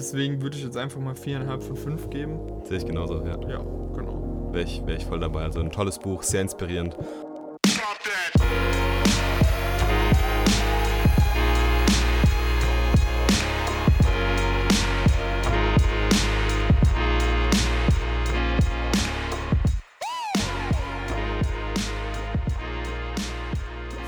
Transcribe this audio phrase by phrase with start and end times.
[0.00, 2.40] deswegen würde ich jetzt einfach mal viereinhalb von fünf geben.
[2.64, 3.38] Sehe ich genauso, ja.
[3.48, 3.58] Ja,
[3.94, 4.48] genau.
[4.50, 5.42] Wäre ich, wär ich voll dabei.
[5.42, 6.96] Also ein tolles Buch, sehr inspirierend.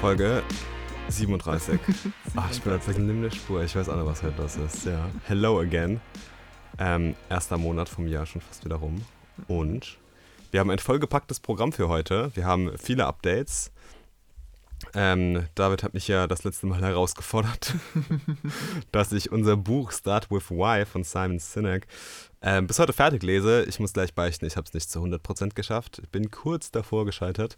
[0.00, 0.42] Folge
[1.22, 1.78] 37.
[2.36, 3.62] Ach, ich bin tatsächlich neben der Spur.
[3.62, 4.86] Ich weiß auch nicht, was heute los ist.
[4.86, 5.08] Ja.
[5.28, 6.00] Hello again.
[6.78, 9.04] Ähm, erster Monat vom Jahr schon fast wieder rum.
[9.46, 9.98] Und
[10.50, 12.32] wir haben ein vollgepacktes Programm für heute.
[12.34, 13.70] Wir haben viele Updates.
[14.94, 17.74] Ähm, David hat mich ja das letzte Mal herausgefordert,
[18.90, 21.86] dass ich unser Buch Start with Why von Simon Sinek
[22.42, 23.62] ähm, bis heute fertig lese.
[23.68, 26.00] Ich muss gleich beichten, ich habe es nicht zu 100% geschafft.
[26.02, 27.56] Ich bin kurz davor gescheitert.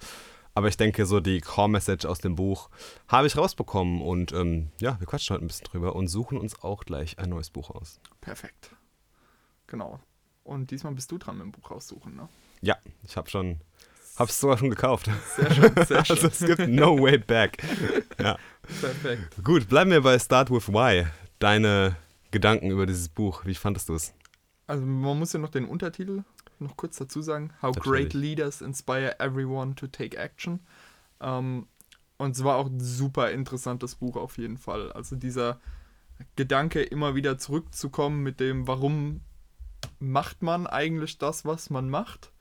[0.55, 2.71] Aber ich denke, so die Core-Message aus dem Buch
[3.09, 4.01] habe ich rausbekommen.
[4.01, 7.31] Und ähm, ja, wir quatschen heute ein bisschen drüber und suchen uns auch gleich ein
[7.31, 7.99] neues Buch aus.
[8.21, 8.71] Perfekt.
[9.67, 9.99] Genau.
[10.45, 12.29] Und diesmal bist du dran mit dem Buch raussuchen, ne?
[12.61, 13.61] Ja, ich habe schon,
[14.17, 15.11] habe es sogar schon gekauft.
[15.37, 16.17] Sehr schön, sehr schön.
[16.17, 17.59] Also es gibt no way back.
[18.21, 18.39] Ja.
[18.81, 19.43] Perfekt.
[19.43, 21.07] Gut, bleiben wir bei Start with Why.
[21.41, 21.97] Deine
[22.31, 24.15] Gedanken über dieses Buch, wie fandest du es?
[24.67, 26.25] Also man muss ja noch den Untertitel
[26.61, 27.53] noch kurz dazu sagen.
[27.63, 27.85] How Natürlich.
[27.85, 30.61] great leaders inspire everyone to take action.
[31.21, 31.67] Ähm,
[32.17, 34.93] und es war auch ein super interessantes Buch auf jeden Fall.
[34.93, 35.61] Also dieser
[36.37, 39.21] Gedanke, immer wieder zurückzukommen mit dem, warum
[39.99, 42.33] macht man eigentlich das, was man macht?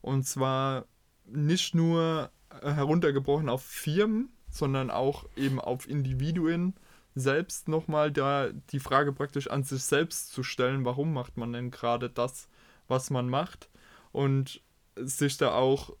[0.00, 0.86] Und zwar
[1.26, 2.30] nicht nur
[2.62, 6.74] äh, heruntergebrochen auf Firmen, sondern auch eben auf Individuen
[7.14, 11.70] selbst nochmal da die Frage praktisch an sich selbst zu stellen, warum macht man denn
[11.70, 12.48] gerade das,
[12.88, 13.68] was man macht
[14.12, 14.60] und
[14.96, 15.94] sich da auch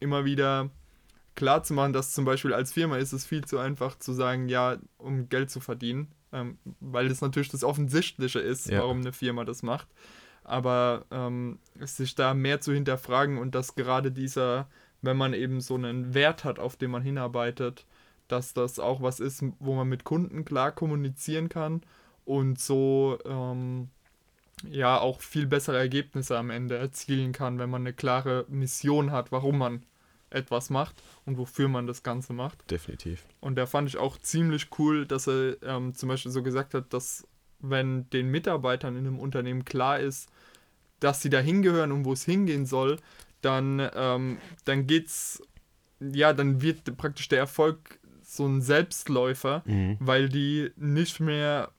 [0.00, 0.70] immer wieder
[1.34, 4.48] klar zu machen, dass zum Beispiel als Firma ist es viel zu einfach zu sagen,
[4.48, 8.80] ja, um Geld zu verdienen, ähm, weil das natürlich das Offensichtliche ist, Ja.
[8.80, 9.88] warum eine Firma das macht.
[10.44, 14.68] Aber ähm, sich da mehr zu hinterfragen und dass gerade dieser,
[15.00, 17.86] wenn man eben so einen Wert hat, auf den man hinarbeitet,
[18.28, 21.82] dass das auch was ist, wo man mit Kunden klar kommunizieren kann
[22.24, 23.88] und so ähm,
[24.70, 29.32] ja auch viel bessere Ergebnisse am Ende erzielen kann, wenn man eine klare Mission hat,
[29.32, 29.82] warum man
[30.30, 32.70] etwas macht und wofür man das Ganze macht.
[32.70, 33.24] Definitiv.
[33.40, 36.92] Und da fand ich auch ziemlich cool, dass er ähm, zum Beispiel so gesagt hat,
[36.92, 37.26] dass
[37.60, 40.28] wenn den Mitarbeitern in einem Unternehmen klar ist,
[41.00, 42.98] dass sie da hingehören und wo es hingehen soll,
[43.42, 45.42] dann, ähm, dann geht's,
[46.00, 49.96] ja, dann wird praktisch der Erfolg so ein Selbstläufer, Mhm.
[50.00, 51.70] weil die nicht mehr,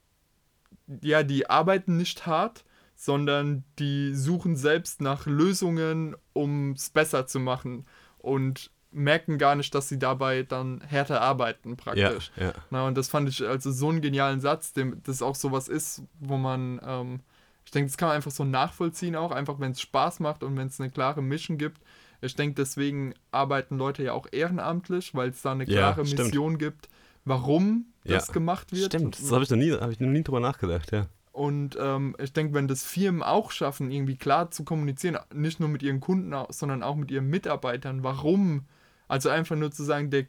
[1.02, 2.64] ja, die arbeiten nicht hart,
[3.04, 7.86] sondern die suchen selbst nach Lösungen, um es besser zu machen
[8.20, 12.32] und merken gar nicht, dass sie dabei dann härter arbeiten Ja, praktisch.
[12.38, 12.54] ja.
[12.70, 16.04] Na, und das fand ich also so einen genialen Satz, dem das auch sowas ist,
[16.20, 17.20] wo man, ähm,
[17.66, 20.56] ich denke, das kann man einfach so nachvollziehen auch, einfach wenn es Spaß macht und
[20.56, 21.82] wenn es eine klare Mission gibt.
[22.22, 26.20] Ich denke, deswegen arbeiten Leute ja auch ehrenamtlich, weil es da eine Ja, klare stimmt.
[26.26, 26.88] Mission gibt,
[27.26, 28.86] warum Ja, das gemacht wird.
[28.94, 31.08] Stimmt, das habe ich, noch nie- hab ich noch nie drüber nachgedacht, ja.
[31.34, 35.68] Und ähm, ich denke, wenn das Firmen auch schaffen, irgendwie klar zu kommunizieren, nicht nur
[35.68, 38.68] mit ihren Kunden, sondern auch mit ihren Mitarbeitern, warum,
[39.08, 40.28] also einfach nur zu sagen, der,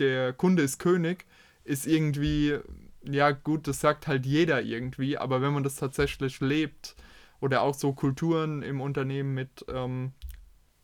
[0.00, 1.24] der Kunde ist König,
[1.62, 2.58] ist irgendwie,
[3.04, 6.96] ja gut, das sagt halt jeder irgendwie, aber wenn man das tatsächlich lebt
[7.40, 10.10] oder auch so Kulturen im Unternehmen mit, ähm,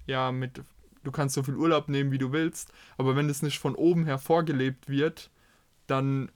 [0.07, 0.63] ja, mit,
[1.03, 4.05] du kannst so viel Urlaub nehmen, wie du willst, aber wenn das nicht von oben
[4.05, 5.29] her vorgelebt wird,
[5.89, 6.31] dann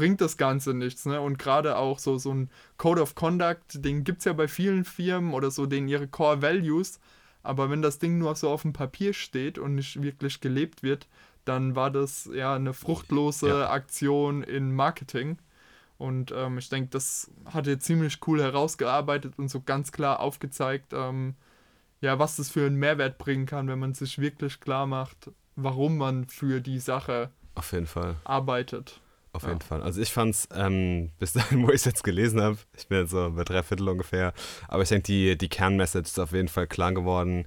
[0.00, 1.04] bringt das Ganze nichts.
[1.04, 1.20] Ne?
[1.20, 4.86] Und gerade auch so, so ein Code of Conduct, den gibt es ja bei vielen
[4.86, 7.00] Firmen oder so, denen ihre Core Values.
[7.42, 11.06] Aber wenn das Ding nur so auf dem Papier steht und nicht wirklich gelebt wird,
[11.44, 13.70] dann war das ja eine fruchtlose Ja.
[13.70, 15.36] Aktion in Marketing.
[15.98, 20.94] Und ähm, ich denke, das hat er ziemlich cool herausgearbeitet und so ganz klar aufgezeigt,
[20.94, 21.34] ähm,
[22.00, 25.98] ja, was das für einen Mehrwert bringen kann, wenn man sich wirklich klar macht, warum
[25.98, 28.16] man für die Sache Auf jeden Fall.
[28.24, 28.98] arbeitet.
[29.32, 29.50] Auf Ja.
[29.50, 29.82] jeden Fall.
[29.82, 32.98] Also ich fand es, ähm, bis dahin, wo ich es jetzt gelesen habe, ich bin
[32.98, 34.32] jetzt so bei drei Viertel ungefähr,
[34.68, 37.46] aber ich denke, die, die Kernmessage ist auf jeden Fall klar geworden.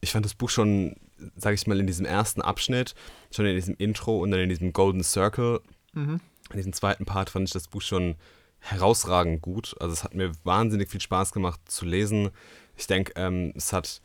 [0.00, 0.94] Ich fand das Buch schon,
[1.36, 2.94] sage ich mal, in diesem ersten Abschnitt,
[3.34, 5.60] schon in diesem Intro und dann in diesem Golden Circle,
[5.94, 6.20] Mhm.
[6.50, 8.16] in diesem zweiten Part fand ich das Buch schon
[8.60, 9.74] herausragend gut.
[9.80, 12.30] Also es hat mir wahnsinnig viel Spaß gemacht zu lesen.
[12.76, 14.00] Ich denke, ähm, es hat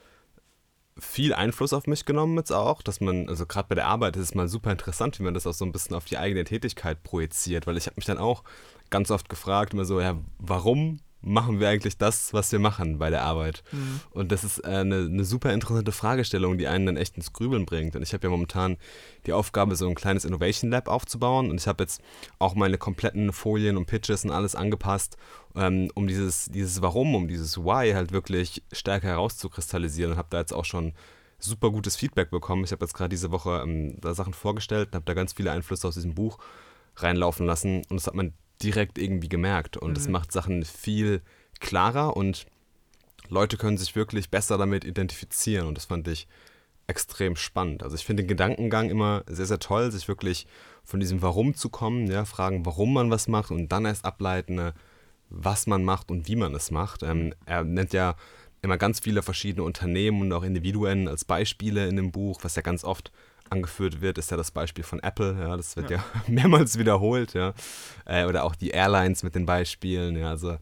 [0.99, 4.23] viel Einfluss auf mich genommen jetzt auch, dass man, also gerade bei der Arbeit ist
[4.23, 7.03] es mal super interessant, wie man das auch so ein bisschen auf die eigene Tätigkeit
[7.03, 8.43] projiziert, weil ich habe mich dann auch
[8.89, 13.09] ganz oft gefragt, immer so, ja, warum machen wir eigentlich das, was wir machen bei
[13.09, 13.63] der Arbeit?
[13.71, 13.99] Mhm.
[14.11, 17.65] Und das ist äh, eine, eine super interessante Fragestellung, die einen dann echt ins Grübeln
[17.65, 17.95] bringt.
[17.95, 18.77] Und ich habe ja momentan
[19.25, 21.49] die Aufgabe, so ein kleines Innovation Lab aufzubauen.
[21.49, 22.01] Und ich habe jetzt
[22.39, 25.17] auch meine kompletten Folien und Pitches und alles angepasst,
[25.55, 30.13] ähm, um dieses, dieses Warum, um dieses Why halt wirklich stärker herauszukristallisieren.
[30.13, 30.93] Und habe da jetzt auch schon
[31.37, 32.63] super gutes Feedback bekommen.
[32.63, 35.51] Ich habe jetzt gerade diese Woche ähm, da Sachen vorgestellt und habe da ganz viele
[35.51, 36.37] Einflüsse aus diesem Buch
[36.95, 37.81] reinlaufen lassen.
[37.89, 38.33] Und das hat man
[38.63, 39.77] direkt irgendwie gemerkt.
[39.77, 40.13] Und es Mhm.
[40.13, 41.21] macht Sachen viel
[41.59, 42.45] klarer und
[43.29, 45.67] Leute können sich wirklich besser damit identifizieren.
[45.67, 46.27] Und das fand ich
[46.87, 47.83] extrem spannend.
[47.83, 50.47] Also ich finde den Gedankengang immer sehr, sehr toll, sich wirklich
[50.83, 54.57] von diesem Warum zu kommen, ja, fragen, warum man was macht und dann erst ableiten,
[54.57, 54.73] äh,
[55.29, 57.03] was man macht und wie man es macht.
[57.03, 58.15] Ähm, er nennt ja
[58.63, 62.63] immer ganz viele verschiedene Unternehmen und auch Individuen als Beispiele in dem Buch, was ja
[62.63, 63.11] ganz oft
[63.51, 66.03] angeführt wird, ist ja das Beispiel von Apple, ja, das wird ja, Ja.
[66.27, 67.53] mehrmals wiederholt, ja.
[68.05, 70.57] Äh, oder auch die Airlines mit den Beispielen, ja, also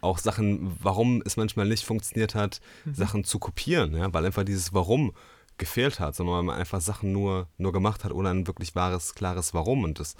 [0.00, 2.60] auch Sachen, warum es manchmal nicht funktioniert hat,
[2.92, 5.12] Sachen zu kopieren, ja, weil einfach dieses Warum
[5.58, 9.14] gefehlt hat, sondern weil man einfach Sachen nur, nur gemacht hat, ohne ein wirklich wahres,
[9.14, 9.84] klares Warum.
[9.84, 10.16] Und das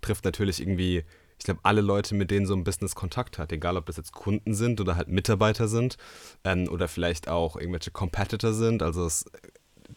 [0.00, 1.04] trifft natürlich irgendwie,
[1.38, 4.12] ich glaube, alle Leute, mit denen so ein Business Kontakt hat, egal ob das jetzt
[4.12, 5.98] Kunden sind oder halt Mitarbeiter sind
[6.44, 8.82] ähm, oder vielleicht auch irgendwelche Competitor sind.
[8.82, 9.26] Also es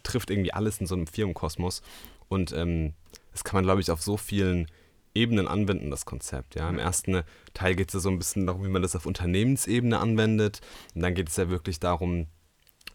[0.03, 1.81] trifft irgendwie alles in so einem Firmenkosmos.
[2.27, 2.94] Und ähm,
[3.31, 4.68] das kann man, glaube ich, auf so vielen
[5.15, 6.56] Ebenen anwenden, das Konzept.
[6.56, 6.69] Ja?
[6.69, 10.00] Im ersten Teil geht es ja so ein bisschen darum, wie man das auf Unternehmensebene
[10.00, 10.62] anwendet.
[10.95, 12.27] Und dann geht es ja wirklich darum,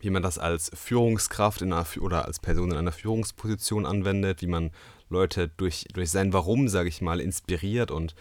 [0.01, 4.47] wie man das als Führungskraft in einer, oder als Person in einer Führungsposition anwendet, wie
[4.47, 4.71] man
[5.09, 8.15] Leute durch, durch sein Warum, sage ich mal, inspiriert und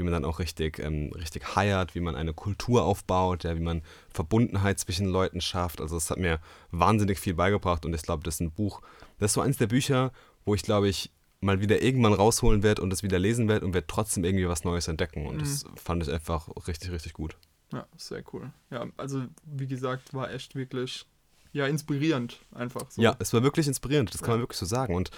[0.00, 3.60] wie man dann auch richtig, ähm, richtig heiert, wie man eine Kultur aufbaut, ja, wie
[3.60, 5.80] man Verbundenheit zwischen Leuten schafft.
[5.80, 8.80] Also das hat mir wahnsinnig viel beigebracht und ich glaube, das ist ein Buch,
[9.18, 10.10] das ist so eins der Bücher,
[10.46, 11.10] wo ich glaube ich
[11.42, 14.64] mal wieder irgendwann rausholen werde und es wieder lesen werde und werde trotzdem irgendwie was
[14.64, 15.26] Neues entdecken.
[15.26, 17.36] Und das fand ich einfach richtig, richtig gut.
[17.72, 18.50] Ja, sehr cool.
[18.70, 21.06] Ja, also wie gesagt, war echt wirklich
[21.52, 22.90] ja inspirierend einfach.
[22.90, 23.02] So.
[23.02, 24.34] Ja, es war wirklich inspirierend, das kann Ja.
[24.36, 24.94] man wirklich so sagen.
[24.94, 25.10] Und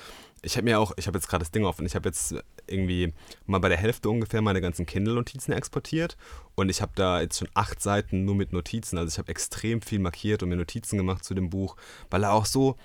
[0.42, 2.34] ich habe mir auch, ich habe jetzt gerade das Ding offen, ich habe jetzt
[2.66, 3.12] irgendwie
[3.46, 6.16] mal bei der Hälfte ungefähr meine ganzen Kindle-Notizen exportiert
[6.54, 8.98] und ich habe da jetzt schon acht Seiten nur mit Notizen.
[8.98, 11.76] Also ich habe extrem viel markiert und mir Notizen gemacht zu dem Buch,
[12.10, 12.76] weil er auch so,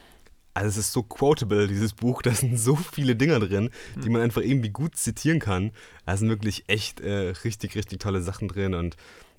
[0.53, 3.69] also es ist so quotable, dieses Buch, da sind so viele Dinger drin,
[4.03, 5.71] die man einfach irgendwie gut zitieren kann.
[6.05, 8.97] Da sind wirklich echt äh, richtig, richtig tolle Sachen drin und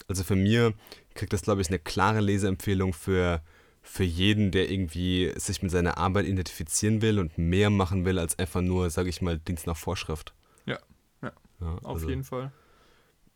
[0.09, 0.73] also für mir
[1.15, 3.43] kriegt das, glaube ich, eine klare Leseempfehlung für,
[3.89, 8.39] für jeden, der irgendwie sich mit seiner Arbeit identifizieren will und mehr machen will als
[8.39, 10.35] einfach nur, sage ich mal, Dienst nach Vorschrift.
[10.67, 10.79] Ja,
[11.23, 12.53] ja, Auf also, jeden Fall.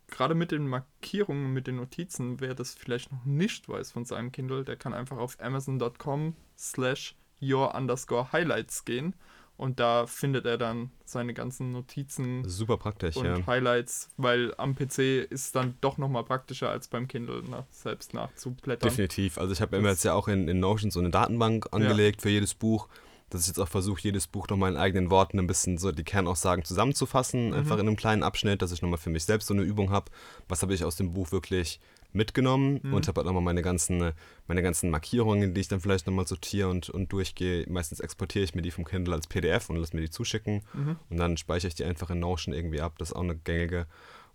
[0.09, 4.31] Gerade mit den Markierungen, mit den Notizen, wer das vielleicht noch nicht weiß von seinem
[4.31, 9.15] Kindle, der kann einfach auf amazon.com slash your underscore highlights gehen
[9.63, 13.47] und da findet er dann seine ganzen Notizen Super praktisch, und ja.
[13.47, 14.99] Highlights, weil am PC
[15.31, 18.89] ist es dann doch nochmal praktischer als beim Kindle nach, selbst nachzublättern.
[18.89, 19.39] Definitiv.
[19.39, 22.29] Also ich habe mir jetzt ja auch in, in Notion so eine Datenbank angelegt für
[22.29, 22.89] jedes Buch,
[23.31, 26.03] dass ich jetzt auch versuche, jedes Buch nochmal in eigenen Worten ein bisschen so die
[26.03, 29.63] Kernaussagen zusammenzufassen, einfach in einem kleinen Abschnitt, dass ich nochmal für mich selbst so eine
[29.63, 30.11] Übung habe.
[30.49, 31.79] Was habe ich aus dem Buch wirklich
[32.15, 34.13] mitgenommen und habe halt nochmal meine ganzen,
[34.47, 37.65] meine ganzen Markierungen, die ich dann vielleicht nochmal sortiere und, und durchgehe.
[37.69, 40.63] Meistens exportiere ich mir die vom Kindle als PDF und lasse mir die zuschicken
[41.11, 42.95] und dann speichere ich die einfach in Notion irgendwie ab.
[42.99, 43.87] Das ist auch eine gängige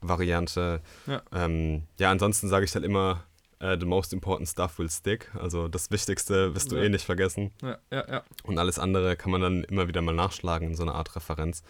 [0.01, 0.81] Variante.
[1.05, 1.21] Ja.
[1.33, 3.23] Ähm, ja, ansonsten sage ich halt immer,
[3.59, 5.31] äh, the most important stuff will stick.
[5.35, 6.83] Also das Wichtigste wirst du Ja.
[6.83, 7.51] eh nicht vergessen.
[7.61, 8.23] Ja, ja, ja.
[8.43, 11.63] Und alles andere kann man dann immer wieder mal nachschlagen in so einer Art Referenz.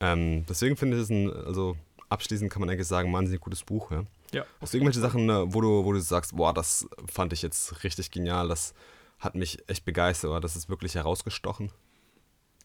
[0.00, 1.76] Ähm, deswegen finde ich es ein, also
[2.08, 3.90] abschließend kann man eigentlich sagen, ein wahnsinnig gutes Buch.
[3.90, 4.04] Ja.
[4.36, 4.46] Ja.
[4.60, 7.82] Hast du irgendwelche Sachen, äh, wo du, wo du sagst, boah, das fand ich jetzt
[7.84, 8.74] richtig genial, das
[9.18, 11.72] hat mich echt begeistert oder das ist wirklich herausgestochen?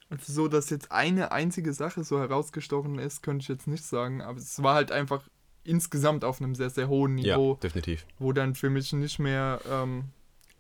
[0.10, 4.22] Also so, dass jetzt eine einzige Sache so herausgestochen ist, könnte ich jetzt nicht sagen,
[4.22, 5.24] aber es war halt einfach
[5.64, 7.54] insgesamt auf einem sehr, sehr hohen Niveau.
[7.54, 8.06] Ja, definitiv.
[8.20, 10.06] wo dann für mich nicht mehr, ähm,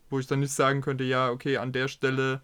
[0.09, 2.41] wo ich dann nicht sagen könnte, ja, okay, an der Stelle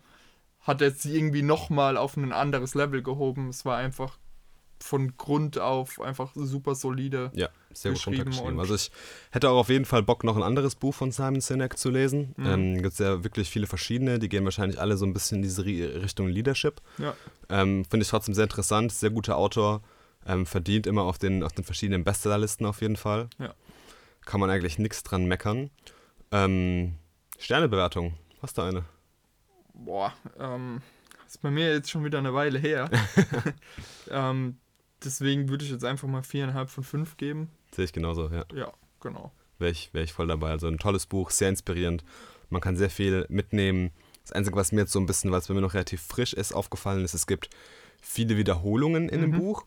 [0.60, 3.50] hat er sie irgendwie nochmal auf ein anderes Level gehoben.
[3.50, 4.18] Es war einfach
[4.80, 7.32] von Grund auf einfach super solide.
[7.34, 8.60] Ja, sehr gut geschrieben runtergeschrieben.
[8.60, 8.92] Also ich
[9.32, 12.34] hätte auch auf jeden Fall Bock, noch ein anderes Buch von Simon Sinek zu lesen.
[12.38, 12.46] Mhm.
[12.46, 15.42] Ähm, gibt es ja wirklich viele verschiedene, die gehen wahrscheinlich alle so ein bisschen in
[15.44, 16.82] diese Ri- Richtung Leadership.
[16.98, 17.16] Ja,
[17.50, 19.82] Ähm, Finde ich trotzdem sehr interessant, sehr guter Autor,
[20.26, 23.30] ähm, verdient immer auf den, auf den verschiedenen Bestsellerlisten auf jeden Fall.
[23.40, 23.54] Ja.
[24.26, 25.70] Kann man eigentlich nichts dran meckern.
[26.32, 26.96] Ähm,
[27.40, 28.84] Sternebewertung, hast du eine?
[29.74, 30.82] boah, ähm,
[31.28, 32.90] ist bei mir jetzt schon wieder eine Weile her.
[34.10, 34.58] ähm,
[35.04, 37.50] deswegen würde ich jetzt einfach mal viereinhalb von fünf geben.
[37.76, 38.46] Sehe ich genauso, ja.
[38.54, 39.32] Ja, genau.
[39.60, 40.52] wäre ich, wär ich voll dabei.
[40.52, 42.04] Also ein tolles Buch, sehr inspirierend.
[42.50, 43.92] Man kann sehr viel mitnehmen.
[44.24, 46.34] Das Einzige, was mir jetzt so ein bisschen, weil es bei mir noch relativ frisch
[46.34, 47.50] ist, aufgefallen ist, es gibt
[48.02, 49.40] viele Wiederholungen in dem Mhm.
[49.40, 49.66] Buch.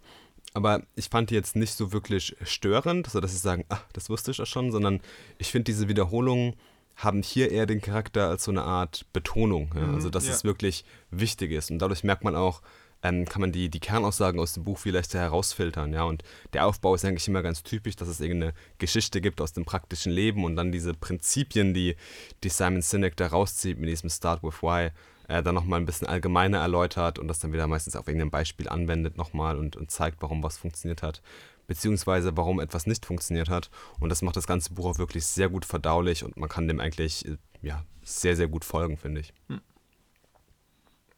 [0.53, 4.11] aber ich fand die jetzt nicht so wirklich störend, so dass ich sagen, ach, das
[4.11, 5.01] wusste ich ja schon, sondern
[5.39, 6.57] ich finde diese Wiederholungen
[6.97, 9.71] haben hier eher den Charakter als so eine Art Betonung.
[9.77, 9.83] Ja?
[9.87, 10.33] Mhm, Also, dass ja.
[10.33, 11.71] es wirklich wichtig ist.
[11.71, 12.63] Und dadurch merkt man auch,
[13.03, 15.93] ähm, kann man die, die Kernaussagen aus dem Buch viel leichter herausfiltern.
[15.93, 16.05] Ja?
[16.05, 19.65] Und der Aufbau ist eigentlich immer ganz typisch, dass es irgendeine Geschichte gibt aus dem
[19.65, 21.97] praktischen Leben und dann diese Prinzipien, die,
[22.43, 24.91] die Simon Sinek da rauszieht mit diesem Start with Why,
[25.29, 28.69] äh, dann nochmal ein bisschen allgemeiner erläutert und das dann wieder meistens auf irgendeinem Beispiel
[28.69, 31.23] anwendet nochmal und, und zeigt, warum was funktioniert hat,
[31.67, 33.71] beziehungsweise warum etwas nicht funktioniert hat.
[33.99, 36.81] Und das macht das ganze Buch auch wirklich sehr gut verdaulich und man kann dem
[36.81, 39.33] eigentlich äh, ja, sehr, sehr gut folgen, finde ich.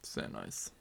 [0.02, 0.72] Sehr nice.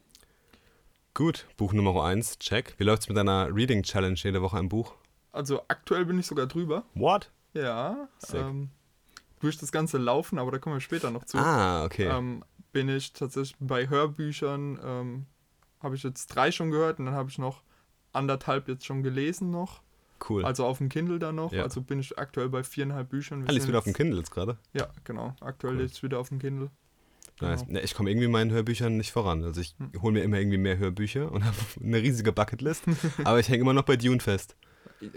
[1.14, 2.74] Gut, Buch Nummer 1, check.
[2.78, 4.96] Wie läuft's mit deiner Reading Challenge jede Woche ein Buch?
[5.34, 6.84] Also aktuell bin ich sogar drüber.
[6.94, 7.32] What?
[7.54, 8.08] Ja.
[8.20, 8.40] Sick.
[8.40, 8.70] Ähm,
[9.42, 11.38] durch das ganze Laufen, aber da kommen wir später noch zu.
[11.38, 12.06] Ah, okay.
[12.08, 15.26] Ähm, bin ich tatsächlich bei Hörbüchern, ähm,
[15.82, 17.62] habe ich jetzt drei schon gehört und dann habe ich noch
[18.14, 19.82] anderthalb jetzt schon gelesen noch.
[20.30, 20.46] cool.
[20.46, 21.52] Also auf dem Kindle dann noch.
[21.52, 21.64] Ja.
[21.64, 23.42] Also bin ich aktuell bei viereinhalb Büchern.
[23.42, 24.58] Wir Alles wieder auf dem Kindle jetzt gerade.
[24.74, 25.36] Ja, genau.
[25.42, 25.82] Aktuell Cool.
[25.82, 26.70] jetzt wieder auf dem Kindle.
[27.42, 27.62] Nice.
[27.62, 27.74] Genau.
[27.74, 29.44] Ne, ich komme irgendwie in meinen Hörbüchern nicht voran.
[29.44, 30.02] Also ich Hm.
[30.02, 32.84] hole mir immer irgendwie mehr Hörbücher und habe eine riesige Bucketlist.
[33.24, 34.56] aber ich hänge immer noch bei Dune fest.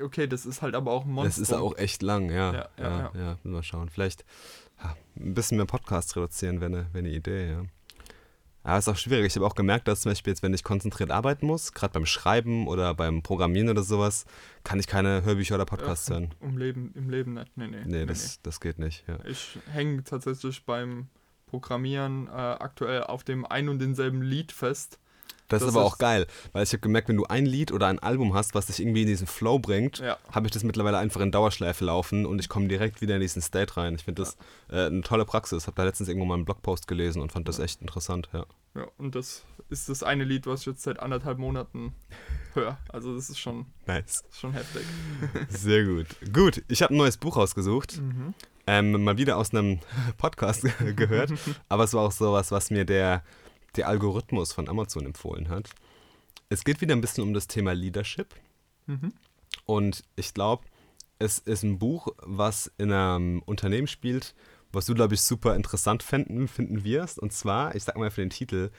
[0.02, 1.40] Okay, das ist halt aber auch ein Monster.
[1.40, 2.52] Das ist auch echt lang, ja.
[2.52, 3.21] Ja, Ja, ja, ja.
[3.23, 3.38] ja.
[3.50, 3.90] mal schauen.
[3.90, 4.25] Vielleicht
[4.83, 7.62] ja, ein bisschen mehr Podcasts reduzieren wäre eine, wär eine Idee, ja.
[8.66, 9.26] Aber es ist auch schwierig.
[9.26, 12.07] Ich habe auch gemerkt, dass zum Beispiel jetzt, wenn ich konzentriert arbeiten muss, gerade beim
[12.07, 14.25] Schreiben oder beim Programmieren oder sowas,
[14.64, 16.33] kann ich keine Hörbücher oder Podcasts hören.
[16.40, 17.54] Im Leben, Im Leben nicht.
[17.59, 17.83] Nee, nee.
[17.85, 19.19] Nee, das, das geht nicht, ja.
[19.23, 19.31] nee.
[19.33, 21.09] Ich hänge tatsächlich beim
[21.61, 24.99] Programmieren äh, aktuell auf dem ein und denselben Lied fest.
[25.49, 27.70] Das, Das ist aber ist- auch geil, weil ich habe gemerkt, wenn du ein Lied
[27.70, 30.16] oder ein Album hast, was dich irgendwie in diesen Flow bringt, Ja.
[30.32, 33.42] habe ich das mittlerweile einfach in Dauerschleife laufen und ich komme direkt wieder in diesen
[33.42, 33.94] State rein.
[33.94, 34.37] Ich finde das
[34.70, 35.66] äh, eine tolle Praxis.
[35.66, 38.46] Habe da letztens irgendwo mal einen Blogpost gelesen und fand das echt interessant, ja.
[38.75, 41.94] Ja, und das ist das eine Lied, was ich jetzt seit anderthalb Monaten
[42.54, 42.78] höre.
[42.88, 44.25] Also das ist schon, Nice.
[44.32, 44.82] schon heftig.
[45.50, 46.06] Sehr gut.
[46.32, 48.00] Gut, ich habe ein neues Buch rausgesucht.
[48.00, 48.34] Mhm.
[48.66, 49.80] Ähm, mal wieder aus einem
[50.16, 50.62] Podcast
[50.97, 51.33] gehört,
[51.68, 53.23] aber es war auch sowas, was mir der,
[53.76, 55.71] der Algorithmus von Amazon empfohlen hat.
[56.49, 58.35] Es geht wieder ein bisschen um das Thema Leadership.
[58.87, 59.12] Mhm.
[59.66, 60.64] Und ich glaube,
[61.18, 64.35] es ist ein Buch, was in einem Unternehmen spielt,
[64.73, 67.18] was du, glaube ich, super interessant finden, finden wirst.
[67.18, 68.71] Und zwar, ich sag mal für den Titel,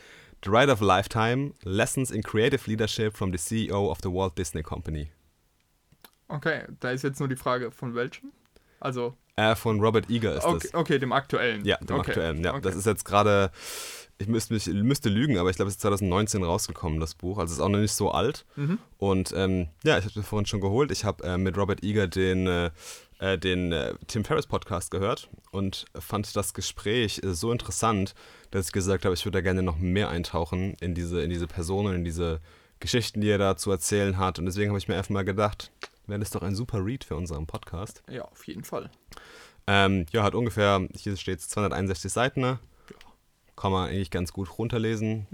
[0.44, 4.38] The Ride of a Lifetime, Lessons in Creative Leadership from the CEO of the Walt
[4.38, 5.10] Disney Company.
[6.28, 8.32] Okay, da ist jetzt nur die Frage, von welchem?
[8.80, 10.74] Also, Äh, von Robert Eager ist okay, das.
[10.74, 11.66] okay, dem aktuellen.
[11.66, 12.12] Ja, dem okay.
[12.12, 12.44] aktuellen.
[12.44, 12.62] Ja, okay.
[12.62, 13.52] das ist jetzt gerade,
[14.18, 17.38] ich müsste, mich, müsste lügen, aber ich glaube, es ist 2019 rausgekommen, das Buch.
[17.38, 18.46] Also es ist auch noch nicht so alt.
[18.56, 18.80] Mhm.
[18.98, 20.92] Und ähm, ja, ich habe es vorhin schon geholt.
[20.92, 22.72] Ich habe äh, mit Robert Eager den, äh,
[23.20, 28.14] äh, den äh, Tim Ferriss Podcast gehört und fand das Gespräch so interessant,
[28.52, 31.48] dass ich gesagt habe, ich würde da gerne noch mehr eintauchen in diese, in diese
[31.48, 32.40] Personen, in diese
[32.80, 34.40] Geschichten, die er da zu erzählen hat.
[34.40, 35.72] Und deswegen habe ich mir einfach mal gedacht,
[36.08, 38.04] wäre das doch ein super Read für unseren Podcast.
[38.10, 38.90] Ja, auf jeden Fall.
[39.68, 42.42] Ähm, ja, hat ungefähr, hier steht 261 Seiten.
[42.42, 42.60] ne?
[43.56, 45.28] Kann man eigentlich ganz gut runterlesen.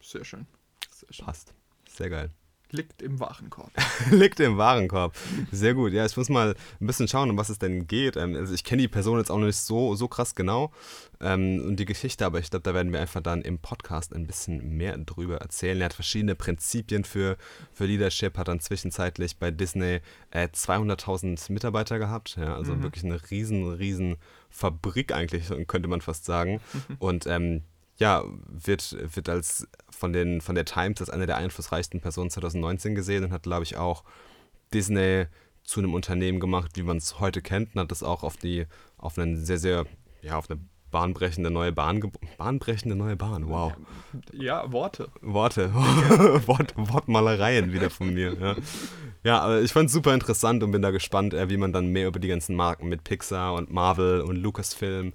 [0.00, 0.46] Sehr schön.
[0.90, 1.24] Sehr schön.
[1.26, 1.54] Passt.
[1.88, 2.30] Sehr geil.
[2.72, 3.70] Liegt im Warenkorb.
[4.10, 5.14] Liegt im Warenkorb.
[5.52, 5.92] Sehr gut.
[5.92, 8.16] Ja, ich muss mal ein bisschen schauen, um was es denn geht.
[8.16, 10.72] Ähm, also ich kenne die Person jetzt auch noch nicht so, so krass genau
[11.20, 14.26] ähm, und die Geschichte, aber ich glaube, da werden wir einfach dann im Podcast ein
[14.26, 15.80] bisschen mehr drüber erzählen.
[15.80, 17.36] Er hat verschiedene Prinzipien für,
[17.72, 20.00] für Leadership, hat dann zwischenzeitlich bei Disney
[20.32, 22.36] äh, 200.000 Mitarbeiter gehabt.
[22.36, 22.82] Ja, also Mhm.
[22.82, 24.16] wirklich eine riesen, riesen
[24.50, 26.60] Fabrik eigentlich, könnte man fast sagen.
[26.98, 27.62] Und ähm,
[27.98, 32.94] ja, wird, wird als von, den, von der Times als eine der einflussreichsten Personen 2019
[32.94, 34.04] gesehen und hat, glaube ich, auch
[34.74, 35.26] Disney
[35.64, 38.66] zu einem Unternehmen gemacht, wie man es heute kennt, und hat das auch auf die,
[38.98, 39.86] auf einen sehr, sehr,
[40.22, 40.60] ja, auf eine
[40.90, 42.00] bahnbrechende neue Bahn,
[42.38, 43.72] bahnbrechende neue Bahn, wow.
[44.32, 45.08] Ja, Worte.
[45.20, 45.74] Worte,
[46.46, 48.34] Wort, Wortmalereien wieder von mir.
[48.40, 48.56] Ja,
[49.24, 51.88] ja aber ich fand es super interessant und bin da gespannt, äh, wie man dann
[51.88, 55.12] mehr über die ganzen Marken mit Pixar und Marvel und Lucasfilm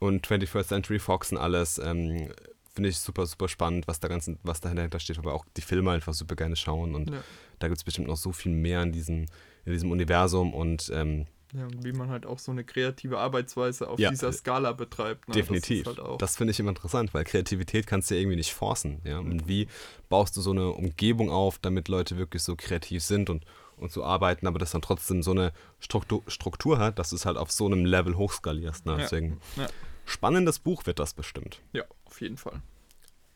[0.00, 1.78] und 21st Century Fox und alles.
[1.78, 2.32] Ähm,
[2.72, 5.60] Finde ich super, super spannend, was da, ganzen, was da dahinter steht, aber auch die
[5.60, 7.20] Filme einfach super gerne schauen und Ja.
[7.58, 9.26] da gibt es bestimmt noch so viel mehr in, diesen,
[9.64, 13.88] in diesem Universum und ähm, Ja, und wie man halt auch so eine kreative Arbeitsweise
[13.88, 14.10] auf Ja.
[14.10, 15.28] dieser Skala betreibt.
[15.28, 15.34] Ne?
[15.34, 15.82] Definitiv.
[15.82, 19.00] Das, halt Das finde ich immer interessant, weil Kreativität kannst du ja irgendwie nicht forcen.
[19.04, 19.18] Ja?
[19.18, 19.66] Und wie
[20.08, 23.44] baust du so eine Umgebung auf, damit Leute wirklich so kreativ sind und,
[23.78, 27.26] und so arbeiten, aber das dann trotzdem so eine Struktur, Struktur hat, dass du es
[27.26, 28.86] halt auf so einem Level hochskalierst.
[28.86, 28.92] Ne?
[28.92, 28.98] Ja.
[28.98, 29.66] Deswegen Ja.
[30.04, 31.60] Spannendes Buch wird das bestimmt.
[31.72, 32.60] ja, auf jeden Fall.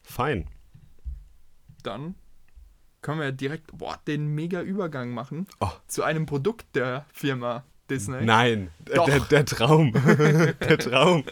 [0.02, 0.46] Fein.
[1.82, 2.14] Dann
[3.02, 5.70] können wir direkt boah, den mega Übergang machen Oh.
[5.86, 8.24] zu einem Produkt der Firma Disney.
[8.24, 9.92] Nein, der, der Traum.
[10.60, 11.24] der Traum.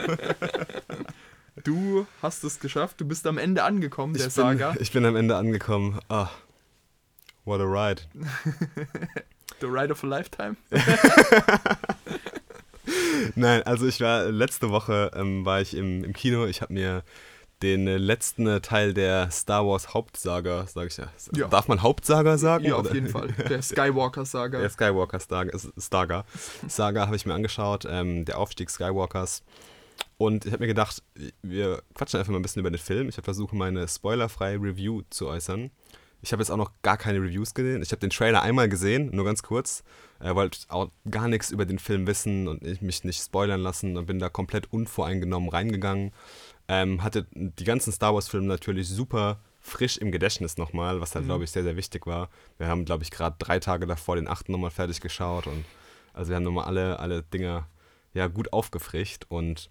[1.65, 4.75] Du hast es geschafft, du bist am Ende angekommen der ich, bin, Saga.
[4.79, 5.99] ich bin am Ende angekommen.
[6.09, 6.29] Ah.
[7.45, 8.03] What a ride.
[9.61, 10.57] The ride of a lifetime.
[13.35, 16.47] Nein, also ich war letzte Woche ähm, war ich im, im Kino.
[16.47, 17.03] Ich habe mir
[17.63, 21.07] den äh, letzten äh, Teil der Star Wars Hauptsaga, sage ich ja.
[21.35, 21.49] Ja.
[21.49, 22.65] Darf man Hauptsaga sagen?
[22.65, 22.95] Ja, auf oder?
[22.95, 23.29] jeden Fall.
[23.49, 24.59] Der Skywalker-Saga.
[24.59, 26.25] Der Skywalker Saga, Saga,
[26.67, 29.43] Saga habe ich mir angeschaut, ähm, der Aufstieg Skywalkers.
[30.19, 31.03] Und ich habe mir gedacht,
[31.43, 33.09] wir quatschen einfach mal ein bisschen über den Film.
[33.09, 35.71] Ich habe versucht, meine spoilerfreie Review zu äußern.
[36.23, 37.83] Ich habe jetzt auch noch gar keine Reviews gesehen.
[37.83, 39.83] Ich habe den Trailer einmal gesehen, nur ganz kurz.
[40.21, 43.97] Äh, wollte auch gar nichts über den Film wissen und ich mich nicht spoilern lassen
[43.97, 46.13] und bin da komplett unvoreingenommen reingegangen.
[46.69, 51.29] Ähm, hatte die ganzen Star Wars-Filme natürlich super frisch im Gedächtnis nochmal, was halt, Mhm.
[51.29, 52.31] glaube ich, sehr, sehr wichtig war.
[52.59, 55.65] Wir haben, glaube ich, gerade drei Tage davor den achten nochmal fertig geschaut und
[56.15, 57.67] also wir haben nochmal alle, alle Dinger
[58.15, 59.71] ja, gut aufgefrischt und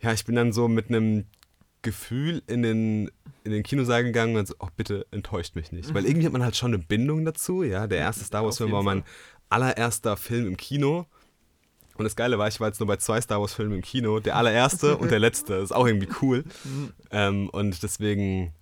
[0.00, 1.24] ja, ich bin dann so mit einem
[1.82, 3.10] Gefühl in den,
[3.46, 5.94] in den Kinosaal gegangen und so, oh, bitte enttäuscht mich nicht.
[5.94, 7.86] Weil irgendwie hat man halt schon eine Bindung dazu, ja.
[7.86, 9.04] Der erste Star Wars-Film war mein
[9.48, 11.06] allererster Film im Kino.
[11.96, 14.20] Und das Geile war, ich war jetzt nur bei zwei Star Wars-Filmen im Kino.
[14.20, 15.54] Der allererste und der letzte.
[15.54, 16.44] Ist auch irgendwie cool.
[16.64, 16.92] Mhm.
[17.10, 18.52] Ähm, und deswegen,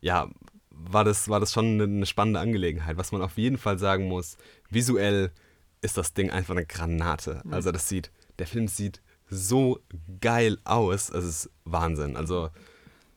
[0.00, 0.28] ja,
[0.70, 2.96] war das, war das schon eine, spannende Angelegenheit.
[2.96, 4.36] Was man auf jeden Fall sagen muss,
[4.70, 5.32] visuell
[5.80, 7.40] ist das Ding einfach eine Granate.
[7.44, 7.54] Mhm.
[7.54, 9.80] Also das sieht, der Film sieht so
[10.20, 11.10] geil aus.
[11.10, 12.16] Es ist Wahnsinn.
[12.16, 12.50] Also,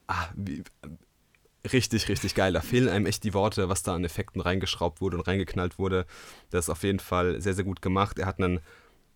[0.08, 0.64] ah, wie,
[1.74, 2.54] richtig, richtig geil.
[2.54, 6.06] Da fehlen einem echt die Worte, was da an Effekten reingeschraubt wurde und reingeknallt wurde.
[6.50, 8.20] Das ist auf jeden Fall sehr, sehr gut gemacht.
[8.20, 8.60] Er hat einen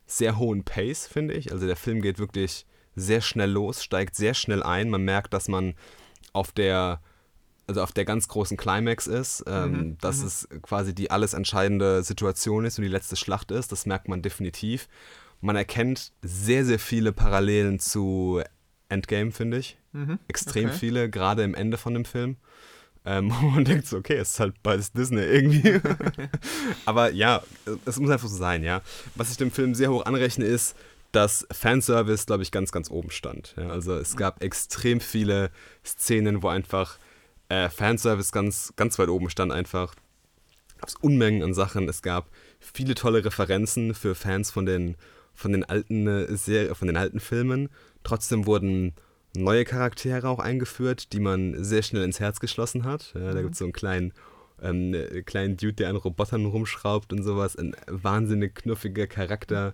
[0.06, 1.52] sehr hohen Pace, finde ich.
[1.52, 4.90] Also der Film geht wirklich sehr schnell los, steigt sehr schnell ein.
[4.90, 5.74] Man merkt, dass man
[6.32, 7.02] auf der,
[7.68, 10.28] also auf der ganz großen Climax ist, ähm, Mhm, dass mhm.
[10.28, 13.72] es quasi die alles entscheidende Situation ist und die letzte Schlacht ist.
[13.72, 14.88] Das merkt man definitiv.
[15.42, 18.42] Man erkennt sehr, sehr viele Parallelen zu
[18.94, 19.78] Endgame, finde ich.
[19.92, 20.20] Mhm.
[20.28, 20.78] Extrem Okay.
[20.80, 22.38] viele, gerade im Ende von dem Film.
[23.06, 25.80] Ähm, wo man denkt so, okay, es ist halt beides Disney irgendwie.
[26.86, 27.42] Aber ja,
[27.86, 28.82] es muss einfach so sein, ja.
[29.16, 30.76] Was ich dem Film sehr hoch anrechne, ist,
[31.12, 33.54] dass Fanservice, glaube ich, ganz, ganz oben stand.
[33.58, 35.52] Ja, also es gab extrem viele
[35.86, 36.98] Szenen, wo einfach
[37.50, 39.94] äh, Fanservice ganz, ganz weit oben stand einfach.
[40.80, 41.88] Gab es Unmengen an Sachen.
[41.88, 44.96] Es gab viele tolle Referenzen für Fans von den,
[45.34, 47.70] von den alten äh, Serie, von den alten Filmen.
[48.04, 48.94] Trotzdem wurden
[49.36, 53.14] neue Charaktere auch eingeführt, die man sehr schnell ins Herz geschlossen hat.
[53.16, 53.44] Ja, da Mhm.
[53.44, 54.14] gibt es so einen kleinen,
[54.62, 57.56] ähm, äh, kleinen Dude, der an Robotern rumschraubt und sowas.
[57.56, 59.74] Ein wahnsinnig knuffiger Charakter.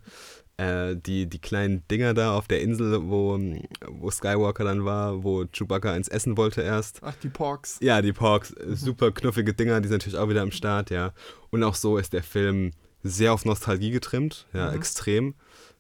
[0.58, 3.39] Äh, die, die kleinen Dinger da auf der Insel, wo,
[3.88, 7.00] wo Skywalker dann war, wo Chewbacca ins Essen wollte erst.
[7.02, 7.78] Ach, die Porks.
[7.82, 11.13] Ja, die Porks, äh, super knuffige Dinger, die sind natürlich auch wieder am Start, ja.
[11.50, 12.72] Und auch so ist der Film
[13.04, 14.76] sehr auf Nostalgie getrimmt, ja, Mhm.
[14.76, 15.36] extrem.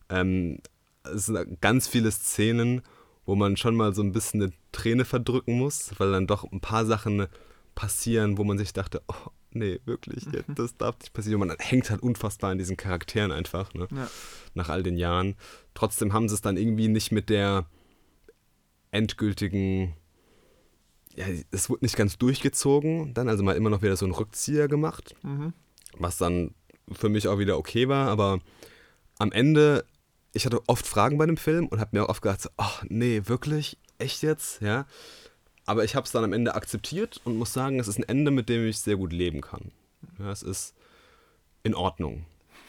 [0.09, 0.59] Ähm,
[1.03, 2.81] es sind ganz viele Szenen,
[3.25, 6.61] wo man schon mal so ein bisschen eine Träne verdrücken muss, weil dann doch ein
[6.61, 7.27] paar Sachen
[7.75, 11.39] passieren, wo man sich dachte, oh, nee, wirklich, ja, das darf nicht passieren.
[11.39, 13.87] Man hängt halt unfassbar an diesen Charakteren einfach, ne?
[13.91, 14.07] Ja.
[14.55, 15.35] nach all den Jahren.
[15.73, 17.65] Trotzdem haben sie es dann irgendwie nicht mit der
[18.91, 19.93] endgültigen,
[21.15, 24.67] ja, es wurde nicht ganz durchgezogen, dann also mal immer noch wieder so einen Rückzieher
[24.67, 25.53] gemacht, Mhm.
[25.97, 26.53] was dann
[26.91, 28.39] für mich auch wieder okay war, aber
[29.19, 29.85] am Ende,
[30.33, 32.83] ich hatte oft Fragen bei dem Film und habe mir auch oft gedacht, so, ach
[32.87, 34.85] nee, wirklich, echt jetzt, ja.
[35.65, 38.31] Aber ich habe es dann am Ende akzeptiert und muss sagen, es ist ein Ende,
[38.31, 39.71] mit dem ich sehr gut leben kann.
[40.17, 40.73] Ja, es ist
[41.63, 42.25] in Ordnung.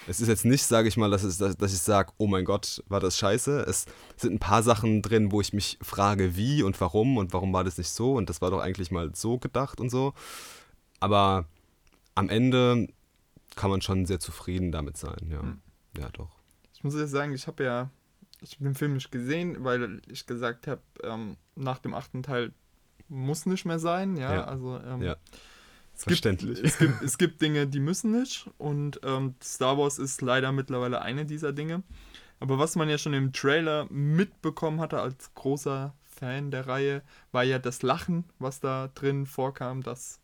[0.07, 2.45] Es ist jetzt nicht, sage ich mal, dass, es, dass, dass ich sage, oh mein
[2.45, 3.61] Gott, war das scheiße.
[3.69, 7.53] Es sind ein paar Sachen drin, wo ich mich frage, wie und warum und warum
[7.53, 10.15] war das nicht so und das war doch eigentlich mal so gedacht und so.
[10.99, 11.47] Aber
[12.15, 12.89] am Ende
[13.57, 15.43] kann man schon sehr zufrieden damit sein, ja.
[15.43, 15.61] Hm.
[15.99, 16.40] Ja, doch.
[16.81, 17.91] Ich muss jetzt sagen, ich habe ja
[18.41, 22.53] ich hab den Film nicht gesehen, weil ich gesagt habe, ähm, nach dem achten Teil
[23.09, 24.17] muss nicht mehr sein.
[24.17, 24.45] Ja, Ja.
[24.45, 25.13] also ähm, Ja.
[25.93, 26.59] es gibt, Verständlich.
[26.65, 28.49] es, gibt, es gibt Dinge, die müssen nicht.
[28.57, 31.83] Und ähm, Star Wars ist leider mittlerweile eine dieser Dinge.
[32.39, 37.45] Aber was man ja schon im Trailer mitbekommen hatte als großer Fan der Reihe, war
[37.45, 39.83] ja das Lachen, was da drin vorkam.
[39.83, 40.19] Das,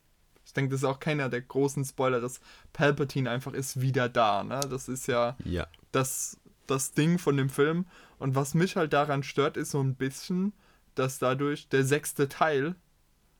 [0.46, 2.40] ich denke, das ist auch keiner der großen Spoiler, dass
[2.72, 4.42] Palpatine einfach ist wieder da.
[4.42, 4.60] Ne?
[4.70, 5.66] Das ist ja Ja.
[5.92, 7.86] das, das Ding von dem Film.
[8.18, 10.52] Und was mich halt daran stört, ist so ein bisschen,
[10.94, 12.74] dass dadurch der sechste Teil,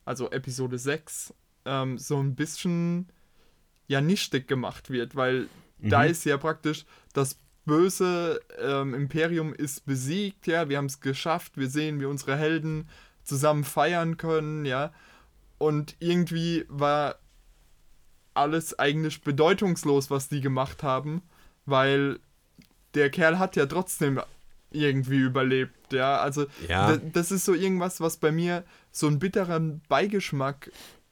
[0.05, 1.33] also Episode 6,
[1.65, 3.09] ähm, so ein bisschen
[3.87, 5.47] ja nichtig gemacht wird, weil
[5.79, 6.11] da Mhm.
[6.11, 11.69] ist ja praktisch das böse ähm, Imperium ist besiegt, ja, wir haben es geschafft, wir
[11.69, 12.87] sehen, wie unsere Helden
[13.23, 14.93] zusammen feiern können, ja.
[15.57, 17.15] Und irgendwie war
[18.33, 21.21] alles eigentlich bedeutungslos, was die gemacht haben,
[21.65, 22.19] weil
[22.97, 24.19] der Kerl hat ja trotzdem
[24.71, 26.17] irgendwie überlebt, ja.
[26.19, 26.97] Also Ja.
[26.97, 30.71] das ist so irgendwas, was bei mir so einen bitteren Beigeschmack